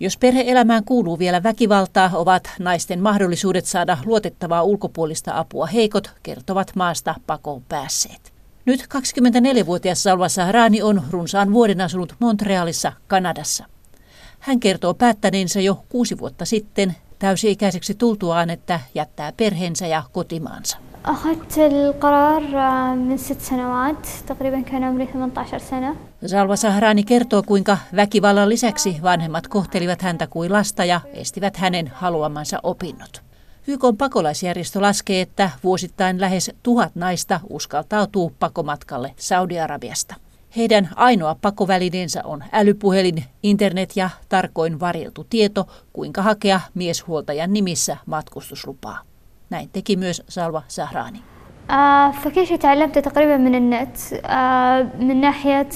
Jos 0.00 0.16
perheelämään 0.16 0.84
kuuluu 0.84 1.18
vielä 1.18 1.42
väkivaltaa, 1.42 2.10
ovat 2.14 2.50
naisten 2.58 3.00
mahdollisuudet 3.00 3.66
saada 3.66 3.98
luotettavaa 4.04 4.62
ulkopuolista 4.62 5.38
apua 5.38 5.66
heikot, 5.66 6.10
kertovat 6.22 6.72
maasta 6.74 7.14
pakoon 7.26 7.62
päässeet. 7.68 8.31
Nyt 8.64 8.80
24-vuotias 8.80 10.02
Salva 10.02 10.28
Sahrani 10.28 10.82
on 10.82 11.02
runsaan 11.10 11.52
vuoden 11.52 11.80
asunut 11.80 12.14
Montrealissa, 12.18 12.92
Kanadassa. 13.06 13.64
Hän 14.38 14.60
kertoo 14.60 14.94
päättäneensä 14.94 15.60
jo 15.60 15.84
kuusi 15.88 16.18
vuotta 16.18 16.44
sitten 16.44 16.96
täysi-ikäiseksi 17.18 17.94
tultuaan, 17.94 18.50
että 18.50 18.80
jättää 18.94 19.32
perheensä 19.36 19.86
ja 19.86 20.02
kotimaansa. 20.12 20.76
Salva 26.26 26.56
Sahrani 26.56 27.04
kertoo, 27.04 27.42
kuinka 27.42 27.78
väkivallan 27.96 28.48
lisäksi 28.48 28.96
vanhemmat 29.02 29.48
kohtelivat 29.48 30.02
häntä 30.02 30.26
kuin 30.26 30.52
lasta 30.52 30.84
ja 30.84 31.00
estivät 31.14 31.56
hänen 31.56 31.92
haluamansa 31.94 32.58
opinnot. 32.62 33.31
YK 33.67 33.81
pakolaisjärjestö 33.97 34.81
laskee, 34.81 35.21
että 35.21 35.49
vuosittain 35.63 36.21
lähes 36.21 36.51
tuhat 36.63 36.95
naista 36.95 37.39
uskaltautuu 37.49 38.31
pakomatkalle 38.39 39.13
Saudi-Arabiasta. 39.17 40.15
Heidän 40.57 40.89
ainoa 40.95 41.35
pakovälineensä 41.41 42.21
on 42.23 42.43
älypuhelin, 42.51 43.23
internet 43.43 43.91
ja 43.95 44.09
tarkoin 44.29 44.79
varjeltu 44.79 45.25
tieto, 45.29 45.67
kuinka 45.93 46.21
hakea 46.21 46.59
mieshuoltajan 46.73 47.53
nimissä 47.53 47.97
matkustuslupaa. 48.05 48.99
Näin 49.49 49.69
teki 49.73 49.95
myös 49.95 50.23
Salva 50.29 50.61
Sahrani. 50.67 51.19
فكل 52.23 52.47
شيء 52.47 52.57
تعلمته 52.57 53.01
تقريبا 53.01 53.37
من 53.37 53.55
النت 53.55 53.97
من 54.99 55.21
ناحية 55.21 55.69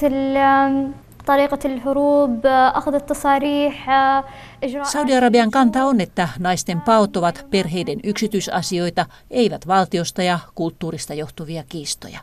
طريقة 1.26 1.60
الهروب 1.66 2.46
أخذ 2.74 2.94
التصاريح 2.94 3.88
Saudi-Arabian 4.84 5.52
kanta 5.52 5.86
on, 5.86 6.02
että 6.02 6.30
naisten 6.40 6.82
paot 6.82 7.18
ovat 7.18 7.46
perheiden 7.50 8.00
yksityisasioita, 8.04 9.06
eivät 9.32 9.68
valtiosta 9.68 10.24
ja 10.24 10.40
kulttuurista 10.56 11.14
johtuvia 11.14 11.64
kiistoja. 11.70 12.20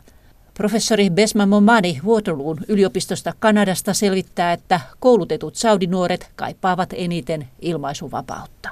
Professori 0.53 1.09
Besma 1.09 1.45
Momani 1.45 1.99
Waterloon 2.05 2.57
yliopistosta 2.67 3.33
Kanadasta 3.39 3.93
selvittää, 3.93 4.53
että 4.53 4.79
koulutetut 4.99 5.55
saudinuoret 5.55 6.31
kaipaavat 6.35 6.89
eniten 6.93 7.47
ilmaisuvapautta. 7.61 8.69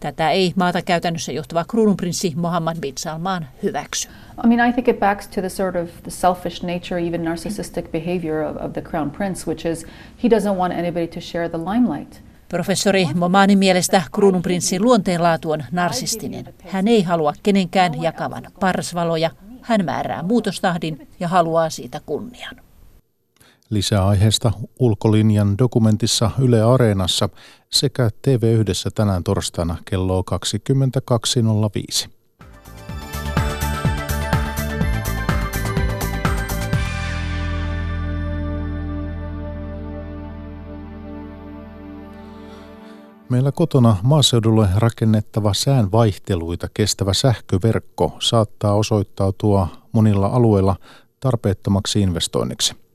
Tätä 0.00 0.30
ei 0.30 0.52
maata 0.56 0.82
käytännössä 0.82 1.32
johtava 1.32 1.64
kruununprinssi 1.64 2.32
Mohammed 2.36 2.76
bin 2.80 2.94
Salman 2.98 3.46
hyväksy. 3.62 4.08
I 4.44 4.46
mean, 4.46 4.68
I 4.68 4.72
think 4.72 4.88
it 4.88 5.00
backs 5.00 5.28
to 5.28 5.40
the 5.40 5.48
sort 5.48 5.76
of 5.76 5.88
the 6.02 6.10
selfish 6.10 6.64
nature, 6.64 7.06
even 7.06 7.24
narcissistic 7.24 7.92
behavior 7.92 8.42
of, 8.42 8.56
of 8.56 8.72
the 8.72 8.82
crown 8.82 9.10
prince, 9.10 9.46
which 9.50 9.66
is 9.66 9.86
he 10.24 10.28
doesn't 10.28 10.56
want 10.56 10.74
anybody 10.74 11.06
to 11.06 11.20
share 11.20 11.48
the 11.48 11.58
limelight. 11.58 12.22
Professori 12.48 13.08
Momanin 13.14 13.58
mielestä 13.58 14.02
kruununprinssin 14.12 14.82
luonteenlaatu 14.82 15.50
on 15.50 15.64
narsistinen. 15.72 16.54
Hän 16.68 16.88
ei 16.88 17.02
halua 17.02 17.32
kenenkään 17.42 18.02
jakavan 18.02 18.44
parsvaloja, 18.60 19.30
hän 19.60 19.84
määrää 19.84 20.22
muutostahdin 20.22 21.08
ja 21.20 21.28
haluaa 21.28 21.70
siitä 21.70 22.00
kunnian. 22.06 22.67
Lisää 23.70 24.06
aiheesta 24.06 24.52
ulkolinjan 24.78 25.58
dokumentissa 25.58 26.30
Yle 26.38 26.62
Areenassa 26.62 27.28
sekä 27.70 28.10
TV-yhdessä 28.22 28.90
tänään 28.94 29.24
torstaina 29.24 29.76
kello 29.84 30.24
22.05. 32.04 32.08
Meillä 43.28 43.52
kotona 43.52 43.96
maaseudulle 44.02 44.68
rakennettava 44.76 45.54
säänvaihteluita 45.54 46.68
kestävä 46.74 47.14
sähköverkko 47.14 48.16
saattaa 48.18 48.74
osoittautua 48.74 49.68
monilla 49.92 50.26
alueilla 50.26 50.76
tarpeettomaksi 51.20 52.00
investoinniksi. 52.00 52.87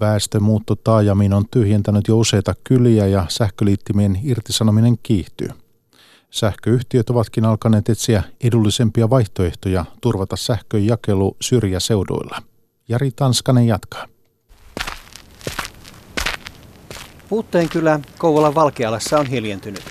Väestömuutto 0.00 0.76
taajamiin 0.76 1.32
on 1.32 1.44
tyhjentänyt 1.50 2.08
jo 2.08 2.18
useita 2.18 2.54
kyliä 2.64 3.06
ja 3.06 3.26
sähköliittimien 3.28 4.20
irtisanominen 4.22 4.98
kiihtyy. 5.02 5.48
Sähköyhtiöt 6.30 7.10
ovatkin 7.10 7.44
alkaneet 7.44 7.88
etsiä 7.88 8.22
edullisempia 8.40 9.10
vaihtoehtoja 9.10 9.84
turvata 10.00 10.36
sähkön 10.36 10.86
jakelu 10.86 11.36
syrjäseuduilla. 11.40 12.42
Jari 12.88 13.10
Tanskanen 13.10 13.66
jatkaa. 13.66 14.06
Puutteen 17.28 17.68
kylä 17.68 18.00
Kouvolan 18.18 18.54
Valkealassa 18.54 19.18
on 19.18 19.26
hiljentynyt. 19.26 19.84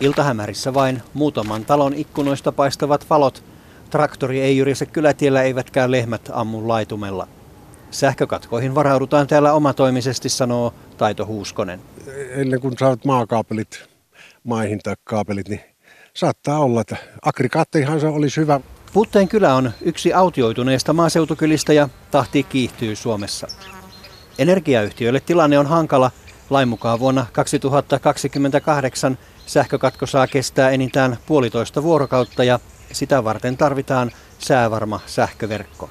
Iltahämärissä 0.00 0.74
vain 0.74 1.02
muutaman 1.14 1.64
talon 1.64 1.94
ikkunoista 1.94 2.52
paistavat 2.52 3.10
valot. 3.10 3.44
Traktori 3.90 4.40
ei 4.40 4.56
jyrise 4.56 4.86
kylätiellä 4.86 5.42
eivätkään 5.42 5.90
lehmät 5.90 6.30
ammu 6.32 6.68
laitumella. 6.68 7.28
Sähkökatkoihin 7.94 8.74
varaudutaan 8.74 9.26
täällä 9.26 9.52
omatoimisesti, 9.52 10.28
sanoo 10.28 10.74
Taito 10.96 11.26
Huuskonen. 11.26 11.80
Ennen 12.30 12.60
kuin 12.60 12.78
saat 12.78 13.04
maakaapelit 13.04 13.88
maihin 14.44 14.80
tai 14.82 14.94
kaapelit, 15.04 15.48
niin 15.48 15.60
saattaa 16.14 16.58
olla, 16.58 16.80
että 16.80 16.96
aggregaattihan 17.22 18.00
se 18.00 18.06
olisi 18.06 18.40
hyvä. 18.40 18.60
Putteen 18.92 19.28
kylä 19.28 19.54
on 19.54 19.72
yksi 19.80 20.12
autioituneista 20.12 20.92
maaseutukylistä 20.92 21.72
ja 21.72 21.88
tahti 22.10 22.42
kiihtyy 22.42 22.96
Suomessa. 22.96 23.46
Energiayhtiöille 24.38 25.20
tilanne 25.20 25.58
on 25.58 25.66
hankala. 25.66 26.10
Lain 26.50 26.68
mukaan 26.68 27.00
vuonna 27.00 27.26
2028 27.32 29.18
sähkökatko 29.46 30.06
saa 30.06 30.26
kestää 30.26 30.70
enintään 30.70 31.18
puolitoista 31.26 31.82
vuorokautta 31.82 32.44
ja 32.44 32.58
sitä 32.92 33.24
varten 33.24 33.56
tarvitaan 33.56 34.10
säävarma 34.38 35.00
sähköverkko. 35.06 35.90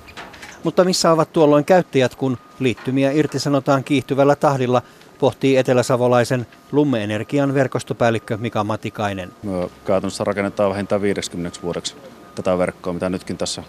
Mutta 0.64 0.84
missä 0.84 1.12
ovat 1.12 1.34
tuolloin 1.34 1.66
käyttäjät, 1.66 2.16
kun 2.16 2.38
liittymiä 2.60 3.12
irtisanotaan 3.12 3.84
kiihtyvällä 3.84 4.36
tahdilla, 4.36 4.82
pohtii 5.20 5.58
eteläsavolaisen 5.58 6.48
Lumme-energian 6.72 7.54
verkostopäällikkö 7.54 8.38
Mika 8.38 8.64
Matikainen. 8.64 9.32
Me 9.44 9.70
käytännössä 9.86 10.24
rakennetaan 10.24 10.70
vähintään 10.72 11.02
50 11.02 11.60
vuodeksi 11.64 11.96
tätä 12.36 12.58
verkkoa, 12.58 12.94
mitä 12.94 13.10
nytkin 13.10 13.38
tässä 13.38 13.64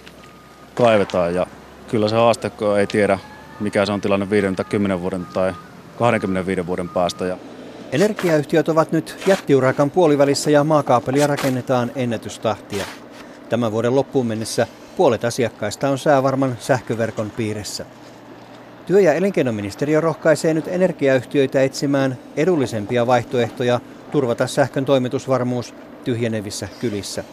kaivetaan. 0.75 1.35
Ja 1.35 1.47
kyllä 1.89 2.09
se 2.09 2.17
haaste, 2.17 2.51
kun 2.51 2.79
ei 2.79 2.87
tiedä, 2.87 3.19
mikä 3.61 3.87
se 3.87 3.93
on 3.93 4.01
tilanne 4.01 4.31
50 4.31 5.01
vuoden 5.01 5.27
tai 5.27 5.53
25 5.99 6.67
vuoden 6.67 6.89
päästä. 6.89 7.25
Ja 7.25 7.37
Energiayhtiöt 7.93 8.69
ovat 8.69 8.93
nyt 8.93 9.17
jättiurakan 9.27 9.91
puolivälissä 9.91 10.51
ja 10.51 10.65
maakaapelia 10.65 11.27
rakennetaan 11.27 11.91
ennätystahtia. 11.95 12.85
Tämän 13.49 13.73
vuoden 13.73 13.95
loppuun 13.95 14.27
mennessä 14.27 14.67
puolet 14.97 15.25
asiakkaista 15.25 15.89
on 15.89 15.99
säävarman 15.99 16.57
sähköverkon 16.61 17.31
piirissä. 17.31 17.87
Työ- 18.87 19.01
ja 19.01 19.15
elinkeinoministeriö 19.15 20.01
rohkaisee 20.01 20.55
nyt 20.55 20.69
energiayhtiöitä 20.69 21.63
etsimään 21.63 22.19
edullisempia 22.37 23.07
vaihtoehtoja 23.07 23.81
turvata 24.13 24.47
sähkön 24.47 24.85
toimitusvarmuus 24.85 25.75
tyhjenevissä 26.05 26.69
kylissä. 26.81 27.25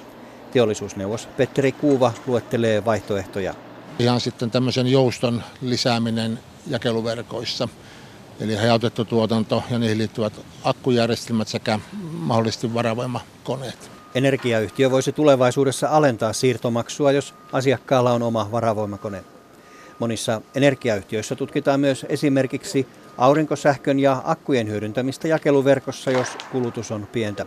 Teollisuusneuvos 0.52 1.28
Petteri 1.38 1.72
Kuuva 1.72 2.14
luettelee 2.28 2.86
vaihtoehtoja. 2.86 3.54
Ihan 4.00 4.20
sitten 4.22 4.52
tämmöisen 4.52 4.88
jouston 4.88 5.44
lisääminen 5.62 6.40
jakeluverkoissa, 6.68 7.68
eli 8.40 8.56
hajautettu 8.56 9.06
tuotanto 9.06 9.64
ja 9.72 9.80
niihin 9.80 9.98
liittyvät 9.98 10.34
akkujärjestelmät 10.64 11.48
sekä 11.48 11.80
mahdollisesti 12.12 12.74
varavoimakoneet. 12.74 14.01
Energiayhtiö 14.16 14.92
voisi 14.92 15.12
tulevaisuudessa 15.12 15.88
alentaa 15.88 16.34
siirtomaksua, 16.34 17.12
jos 17.12 17.34
asiakkaalla 17.52 18.12
on 18.12 18.24
oma 18.24 18.50
varavoimakone. 18.52 19.24
Monissa 20.00 20.42
energiayhtiöissä 20.56 21.36
tutkitaan 21.36 21.80
myös 21.80 22.06
esimerkiksi 22.10 22.88
aurinkosähkön 23.18 24.00
ja 24.00 24.22
akkujen 24.26 24.68
hyödyntämistä 24.68 25.28
jakeluverkossa, 25.28 26.12
jos 26.12 26.28
kulutus 26.52 26.92
on 26.92 27.08
pientä. 27.12 27.46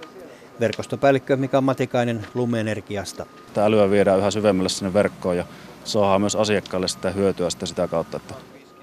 Verkostopäällikkö 0.61 1.37
Mika 1.37 1.61
Matikainen 1.61 2.27
Lume-energiasta. 2.35 3.27
Tämä 3.55 3.67
älyä 3.67 3.91
viedään 3.91 4.19
yhä 4.19 4.31
syvemmälle 4.31 4.69
sinne 4.69 4.95
verkkoon 4.95 5.37
ja 5.37 5.45
saadaan 5.85 6.21
myös 6.21 6.37
asiakkaille 6.37 6.89
sitä 6.89 7.11
hyötyä 7.11 7.51
sitä, 7.51 7.67
sitä 7.67 7.89
kautta. 7.89 8.17
Että... 8.17 8.35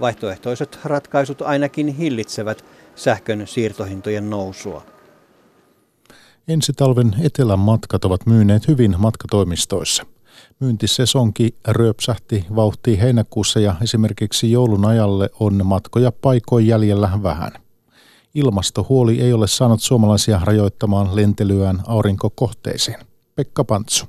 Vaihtoehtoiset 0.01 0.79
ratkaisut 0.83 1.41
ainakin 1.41 1.87
hillitsevät 1.87 2.65
sähkön 2.95 3.47
siirtohintojen 3.47 4.29
nousua. 4.29 4.83
Ensi 6.47 6.73
talven 6.73 7.15
etelän 7.23 7.59
matkat 7.59 8.05
ovat 8.05 8.25
myyneet 8.25 8.67
hyvin 8.67 8.95
matkatoimistoissa. 8.97 10.05
Myyntisesonki 10.59 11.55
ryöpsähti 11.67 12.45
vauhtiin 12.55 12.99
heinäkuussa 12.99 13.59
ja 13.59 13.75
esimerkiksi 13.83 14.51
joulun 14.51 14.85
ajalle 14.85 15.29
on 15.39 15.65
matkoja 15.65 16.11
paikoin 16.11 16.67
jäljellä 16.67 17.09
vähän. 17.23 17.51
Ilmastohuoli 18.35 19.21
ei 19.21 19.33
ole 19.33 19.47
saanut 19.47 19.81
suomalaisia 19.81 20.41
rajoittamaan 20.43 21.15
lentelyään 21.15 21.81
aurinkokohteisiin. 21.87 22.97
Pekka 23.35 23.63
Pantsu. 23.63 24.05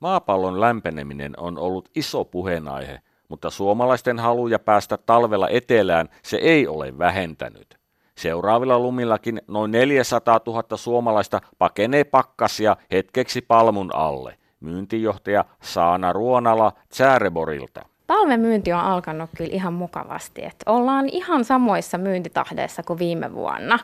Maapallon 0.00 0.60
lämpeneminen 0.60 1.40
on 1.40 1.58
ollut 1.58 1.88
iso 1.94 2.24
puheenaihe, 2.24 3.00
mutta 3.28 3.50
suomalaisten 3.50 4.18
haluja 4.18 4.58
päästä 4.58 4.96
talvella 4.96 5.48
etelään 5.48 6.08
se 6.22 6.36
ei 6.36 6.66
ole 6.66 6.98
vähentänyt. 6.98 7.79
Seuraavilla 8.20 8.78
lumillakin 8.78 9.40
noin 9.48 9.70
400 9.70 10.40
000 10.46 10.76
suomalaista 10.76 11.40
pakenee 11.58 12.04
pakkasia 12.04 12.76
hetkeksi 12.92 13.40
palmun 13.40 13.94
alle. 13.94 14.36
Myyntijohtaja 14.60 15.44
Saana 15.62 16.12
Ruonala 16.12 16.72
Tsäärevorilta. 16.88 17.84
Talven 18.06 18.40
myynti 18.40 18.72
on 18.72 18.80
alkanut 18.80 19.30
kyllä 19.36 19.50
ihan 19.52 19.72
mukavasti. 19.72 20.44
Että 20.44 20.70
ollaan 20.70 21.08
ihan 21.08 21.44
samoissa 21.44 21.98
myyntitahdeissa 21.98 22.82
kuin 22.82 22.98
viime 22.98 23.34
vuonna. 23.34 23.78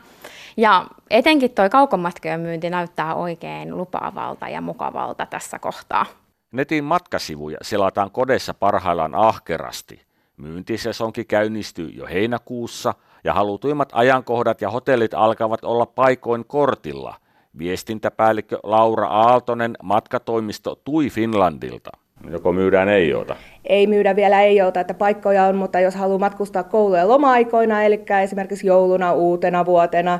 Ja 0.56 0.86
etenkin 1.10 1.50
tuo 1.50 1.68
kaukomatkojen 1.70 2.40
myynti 2.40 2.70
näyttää 2.70 3.14
oikein 3.14 3.76
lupaavalta 3.76 4.48
ja 4.48 4.60
mukavalta 4.60 5.26
tässä 5.26 5.58
kohtaa. 5.58 6.06
Netin 6.52 6.84
matkasivuja 6.84 7.58
selataan 7.62 8.10
kodeissa 8.10 8.54
parhaillaan 8.54 9.14
ahkerasti. 9.14 10.00
Myyntisesonki 10.36 11.24
käynnistyy 11.24 11.88
jo 11.88 12.06
heinäkuussa 12.06 12.94
ja 13.26 13.34
halutuimmat 13.34 13.88
ajankohdat 13.92 14.60
ja 14.60 14.70
hotellit 14.70 15.14
alkavat 15.14 15.64
olla 15.64 15.86
paikoin 15.86 16.44
kortilla. 16.44 17.14
Viestintäpäällikkö 17.58 18.58
Laura 18.62 19.06
Aaltonen 19.06 19.76
matkatoimisto 19.82 20.74
Tui 20.84 21.10
Finlandilta. 21.10 21.90
Joko 22.30 22.52
myydään 22.52 22.88
ei-joota? 22.88 23.36
Ei 23.64 23.86
myydä 23.86 24.16
vielä 24.16 24.42
ei-joota, 24.42 24.80
että 24.80 24.94
paikkoja 24.94 25.44
on, 25.44 25.56
mutta 25.56 25.80
jos 25.80 25.94
haluaa 25.94 26.18
matkustaa 26.18 26.62
koulujen 26.62 27.08
loma-aikoina, 27.08 27.82
eli 27.82 28.04
esimerkiksi 28.22 28.66
jouluna, 28.66 29.12
uutena 29.12 29.66
vuotena, 29.66 30.18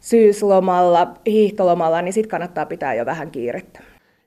syyslomalla, 0.00 1.14
hiihtolomalla, 1.26 2.02
niin 2.02 2.12
sitten 2.12 2.30
kannattaa 2.30 2.66
pitää 2.66 2.94
jo 2.94 3.06
vähän 3.06 3.30
kiirettä. 3.30 3.80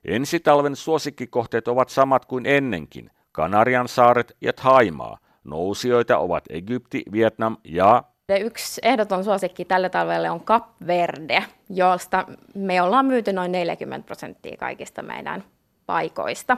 Ensi 0.04 0.40
talven 0.40 0.76
suosikkikohteet 0.76 1.68
ovat 1.68 1.88
samat 1.88 2.24
kuin 2.24 2.46
ennenkin. 2.46 3.10
Kanarian 3.32 3.88
saaret 3.88 4.36
ja 4.40 4.52
Thaimaa. 4.52 5.18
Nousijoita 5.44 6.18
ovat 6.18 6.44
Egypti, 6.50 7.02
Vietnam 7.12 7.56
ja 7.64 8.04
Yksi 8.32 8.80
ehdoton 8.84 9.24
suosikki 9.24 9.64
tälle 9.64 9.88
talvelle 9.88 10.30
on 10.30 10.40
Cap 10.40 10.64
Verde, 10.86 11.44
josta 11.70 12.26
me 12.54 12.82
ollaan 12.82 13.06
myyty 13.06 13.32
noin 13.32 13.52
40 13.52 14.06
prosenttia 14.06 14.56
kaikista 14.56 15.02
meidän 15.02 15.44
paikoista. 15.86 16.56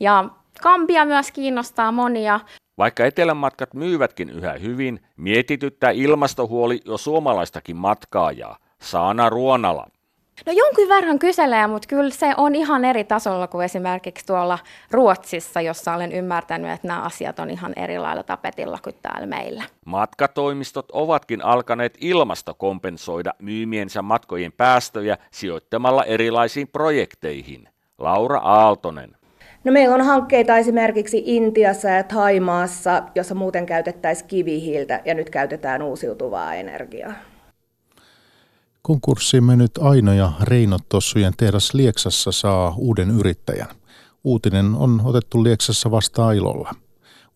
Ja 0.00 0.24
Kampia 0.62 1.04
myös 1.04 1.32
kiinnostaa 1.32 1.92
monia. 1.92 2.40
Vaikka 2.78 3.04
etelänmatkat 3.04 3.74
myyvätkin 3.74 4.30
yhä 4.30 4.52
hyvin, 4.52 5.00
mietityttää 5.16 5.90
ilmastohuoli 5.90 6.80
jo 6.84 6.98
suomalaistakin 6.98 7.76
matkaajaa. 7.76 8.56
Saana 8.82 9.30
Ruonala. 9.30 9.86
No 10.46 10.52
jonkin 10.52 10.88
verran 10.88 11.18
kyselee, 11.18 11.66
mutta 11.66 11.88
kyllä 11.88 12.10
se 12.10 12.34
on 12.36 12.54
ihan 12.54 12.84
eri 12.84 13.04
tasolla 13.04 13.46
kuin 13.46 13.64
esimerkiksi 13.64 14.26
tuolla 14.26 14.58
Ruotsissa, 14.90 15.60
jossa 15.60 15.94
olen 15.94 16.12
ymmärtänyt, 16.12 16.70
että 16.70 16.88
nämä 16.88 17.02
asiat 17.02 17.38
on 17.38 17.50
ihan 17.50 17.72
eri 17.76 17.98
lailla 17.98 18.22
tapetilla 18.22 18.78
kuin 18.84 18.96
täällä 19.02 19.26
meillä. 19.26 19.64
Matkatoimistot 19.84 20.86
ovatkin 20.92 21.44
alkaneet 21.44 21.98
ilmastokompensoida 22.00 23.34
myymiensä 23.38 24.02
matkojen 24.02 24.52
päästöjä 24.52 25.18
sijoittamalla 25.30 26.04
erilaisiin 26.04 26.68
projekteihin. 26.68 27.68
Laura 27.98 28.38
Aaltonen. 28.38 29.16
No 29.64 29.72
meillä 29.72 29.94
on 29.94 30.00
hankkeita 30.00 30.56
esimerkiksi 30.56 31.22
Intiassa 31.26 31.88
ja 31.88 32.02
Thaimaassa, 32.02 33.02
jossa 33.14 33.34
muuten 33.34 33.66
käytettäisiin 33.66 34.28
kivihiiltä 34.28 35.00
ja 35.04 35.14
nyt 35.14 35.30
käytetään 35.30 35.82
uusiutuvaa 35.82 36.54
energiaa. 36.54 37.12
Konkurssiin 38.88 39.44
mennyt 39.44 39.78
Aino 39.80 40.12
ja 40.12 40.32
Reino 40.42 40.78
Tossujen 40.88 41.32
tehdas 41.36 41.74
Lieksassa 41.74 42.32
saa 42.32 42.74
uuden 42.76 43.10
yrittäjän. 43.10 43.68
Uutinen 44.24 44.74
on 44.74 45.00
otettu 45.04 45.44
Lieksassa 45.44 45.90
vastaan 45.90 46.36
ilolla. 46.36 46.74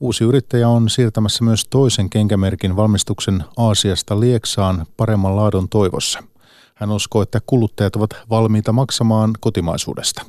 Uusi 0.00 0.24
yrittäjä 0.24 0.68
on 0.68 0.90
siirtämässä 0.90 1.44
myös 1.44 1.64
toisen 1.70 2.10
kenkämerkin 2.10 2.76
valmistuksen 2.76 3.44
Aasiasta 3.56 4.20
Lieksaan 4.20 4.86
paremman 4.96 5.36
laadun 5.36 5.68
toivossa. 5.68 6.22
Hän 6.74 6.90
uskoo, 6.90 7.22
että 7.22 7.40
kuluttajat 7.46 7.96
ovat 7.96 8.10
valmiita 8.30 8.72
maksamaan 8.72 9.30
kotimaisuudesta. 9.40 10.22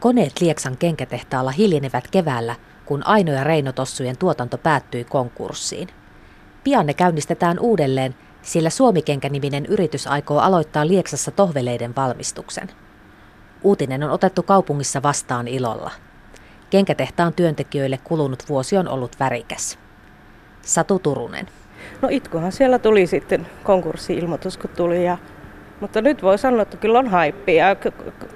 Koneet 0.00 0.40
Lieksan 0.40 0.76
kenkätehtaalla 0.76 1.50
hiljenevät 1.50 2.08
keväällä, 2.08 2.56
kun 2.86 3.06
Aino 3.06 3.32
ja 3.32 3.44
Reino 3.44 3.72
Tossujen 3.72 4.18
tuotanto 4.18 4.58
päättyi 4.58 5.04
konkurssiin. 5.04 5.88
Pian 6.64 6.86
ne 6.86 6.94
käynnistetään 6.94 7.58
uudelleen, 7.58 8.14
sillä 8.44 8.70
Suomikenkä-niminen 8.70 9.66
yritys 9.66 10.06
aikoo 10.06 10.38
aloittaa 10.38 10.86
Lieksassa 10.86 11.30
tohveleiden 11.30 11.96
valmistuksen. 11.96 12.70
Uutinen 13.62 14.02
on 14.02 14.10
otettu 14.10 14.42
kaupungissa 14.42 15.02
vastaan 15.02 15.48
ilolla. 15.48 15.90
Kenkätehtaan 16.70 17.32
työntekijöille 17.32 17.98
kulunut 18.04 18.48
vuosi 18.48 18.76
on 18.76 18.88
ollut 18.88 19.16
värikäs. 19.20 19.78
Satu 20.62 20.98
Turunen. 20.98 21.46
No 22.02 22.08
itkuhan 22.10 22.52
siellä 22.52 22.78
tuli 22.78 23.06
sitten 23.06 23.46
konkurssi-ilmoitus, 23.62 24.56
kun 24.56 24.70
tuli. 24.76 25.04
Ja, 25.04 25.18
mutta 25.80 26.02
nyt 26.02 26.22
voi 26.22 26.38
sanoa, 26.38 26.62
että 26.62 26.76
kyllä 26.76 26.98
on 26.98 27.08
haippia 27.08 27.76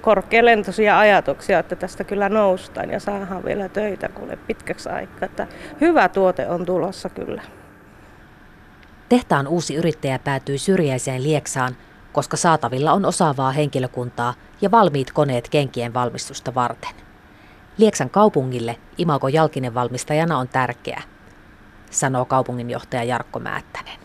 korkealentoisia 0.01 0.99
ajatuksia, 0.99 1.59
että 1.59 1.75
tästä 1.75 2.03
kyllä 2.03 2.29
noustaan 2.29 2.89
ja 2.89 2.99
saadaan 2.99 3.45
vielä 3.45 3.69
töitä 3.69 4.09
kuule 4.09 4.37
pitkäksi 4.47 4.89
aikaa. 4.89 5.25
Että 5.25 5.47
hyvä 5.81 6.09
tuote 6.09 6.47
on 6.47 6.65
tulossa 6.65 7.09
kyllä. 7.09 7.41
Tehtaan 9.09 9.47
uusi 9.47 9.75
yrittäjä 9.75 10.19
päätyi 10.19 10.57
syrjäiseen 10.57 11.23
Lieksaan, 11.23 11.75
koska 12.13 12.37
saatavilla 12.37 12.91
on 12.91 13.05
osaavaa 13.05 13.51
henkilökuntaa 13.51 14.33
ja 14.61 14.71
valmiit 14.71 15.11
koneet 15.11 15.49
kenkien 15.49 15.93
valmistusta 15.93 16.55
varten. 16.55 16.91
Lieksan 17.77 18.09
kaupungille 18.09 18.77
Imago 18.97 19.27
Jalkinen 19.27 19.73
valmistajana 19.73 20.37
on 20.37 20.47
tärkeä, 20.47 21.01
sanoo 21.91 22.25
kaupunginjohtaja 22.25 23.03
Jarkko 23.03 23.39
Määttänen. 23.39 23.99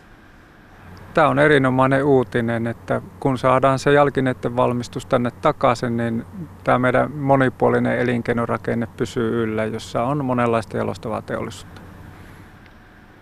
Tämä 1.14 1.28
on 1.28 1.38
erinomainen 1.38 2.04
uutinen, 2.04 2.66
että 2.66 3.02
kun 3.20 3.38
saadaan 3.38 3.78
se 3.78 3.92
jalkineiden 3.92 4.56
valmistus 4.56 5.06
tänne 5.06 5.30
takaisin, 5.30 5.96
niin 5.96 6.24
tämä 6.64 6.78
meidän 6.78 7.12
monipuolinen 7.12 7.98
elinkeinorakenne 7.98 8.88
pysyy 8.96 9.42
yllä, 9.42 9.64
jossa 9.64 10.02
on 10.02 10.24
monenlaista 10.24 10.76
jalostavaa 10.76 11.22
teollisuutta. 11.22 11.83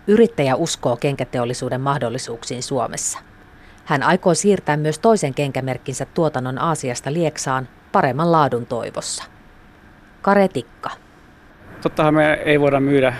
Yrittäjä 0.07 0.55
uskoo 0.55 0.95
kenkäteollisuuden 0.95 1.81
mahdollisuuksiin 1.81 2.63
Suomessa. 2.63 3.19
Hän 3.85 4.03
aikoo 4.03 4.33
siirtää 4.33 4.77
myös 4.77 4.99
toisen 4.99 5.33
kenkämerkkinsä 5.33 6.05
tuotannon 6.05 6.59
Aasiasta 6.59 7.13
Lieksaan 7.13 7.67
paremman 7.91 8.31
laadun 8.31 8.65
toivossa. 8.65 9.23
Karetikka. 10.21 10.89
Tottahan 11.81 12.13
me 12.13 12.33
ei 12.33 12.59
voida 12.59 12.79
myydä 12.79 13.13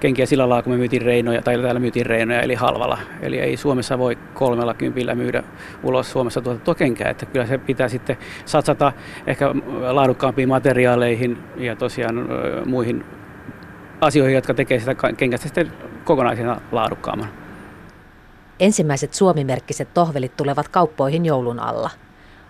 kenkiä 0.00 0.26
sillä 0.26 0.48
lailla, 0.48 0.62
kun 0.62 0.72
me 0.72 0.76
myytiin 0.76 1.02
reinoja, 1.02 1.42
tai 1.42 1.58
täällä 1.62 1.80
myytiin 1.80 2.06
reinoja, 2.06 2.40
eli 2.40 2.54
halvalla. 2.54 2.98
Eli 3.22 3.38
ei 3.38 3.56
Suomessa 3.56 3.98
voi 3.98 4.18
kolmella 4.34 4.74
kympillä 4.74 5.14
myydä 5.14 5.42
ulos 5.82 6.12
Suomessa 6.12 6.40
tuotettua 6.40 6.74
kenkää, 6.74 7.10
että 7.10 7.26
kyllä 7.26 7.46
se 7.46 7.58
pitää 7.58 7.88
sitten 7.88 8.16
satsata 8.44 8.92
ehkä 9.26 9.50
laadukkaampiin 9.80 10.48
materiaaleihin 10.48 11.38
ja 11.56 11.76
tosiaan 11.76 12.28
muihin 12.66 13.04
asioihin, 14.00 14.34
jotka 14.34 14.54
tekee 14.54 14.78
sitä 14.78 14.94
kenkästä 15.16 15.46
sitten 15.48 15.72
kokonaisena 16.06 16.60
laadukkaamman. 16.72 17.28
Ensimmäiset 18.60 19.14
suomimerkkiset 19.14 19.94
tohvelit 19.94 20.36
tulevat 20.36 20.68
kauppoihin 20.68 21.26
joulun 21.26 21.60
alla. 21.60 21.90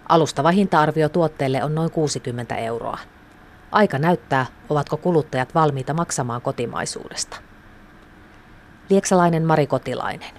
Alustava 0.08 0.50
hinta-arvio 0.50 1.08
tuotteelle 1.08 1.64
on 1.64 1.74
noin 1.74 1.90
60 1.90 2.56
euroa. 2.56 2.98
Aika 3.72 3.98
näyttää, 3.98 4.46
ovatko 4.70 4.96
kuluttajat 4.96 5.54
valmiita 5.54 5.94
maksamaan 5.94 6.42
kotimaisuudesta. 6.42 7.36
Lieksalainen 8.90 9.44
Mari 9.44 9.66
Kotilainen. 9.66 10.30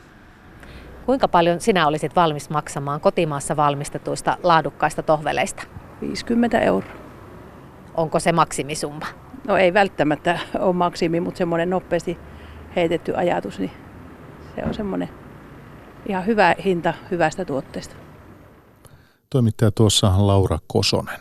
Kuinka 1.05 1.27
paljon 1.27 1.61
sinä 1.61 1.87
olisit 1.87 2.15
valmis 2.15 2.49
maksamaan 2.49 3.01
kotimaassa 3.01 3.55
valmistetuista 3.55 4.37
laadukkaista 4.43 5.03
tohveleista? 5.03 5.63
50 6.01 6.59
euroa. 6.59 6.91
Onko 7.93 8.19
se 8.19 8.31
maksimisumma? 8.31 9.05
No 9.47 9.57
ei 9.57 9.73
välttämättä 9.73 10.39
ole 10.59 10.73
maksimi, 10.73 11.19
mutta 11.19 11.37
semmoinen 11.37 11.69
nopeasti 11.69 12.17
heitetty 12.75 13.13
ajatus, 13.15 13.59
niin 13.59 13.71
se 14.55 14.63
on 14.65 14.73
semmoinen 14.73 15.09
ihan 16.05 16.25
hyvä 16.25 16.55
hinta 16.65 16.93
hyvästä 17.11 17.45
tuotteesta. 17.45 17.95
Toimittaja 19.29 19.71
tuossa 19.71 20.13
Laura 20.17 20.59
Kosonen. 20.67 21.19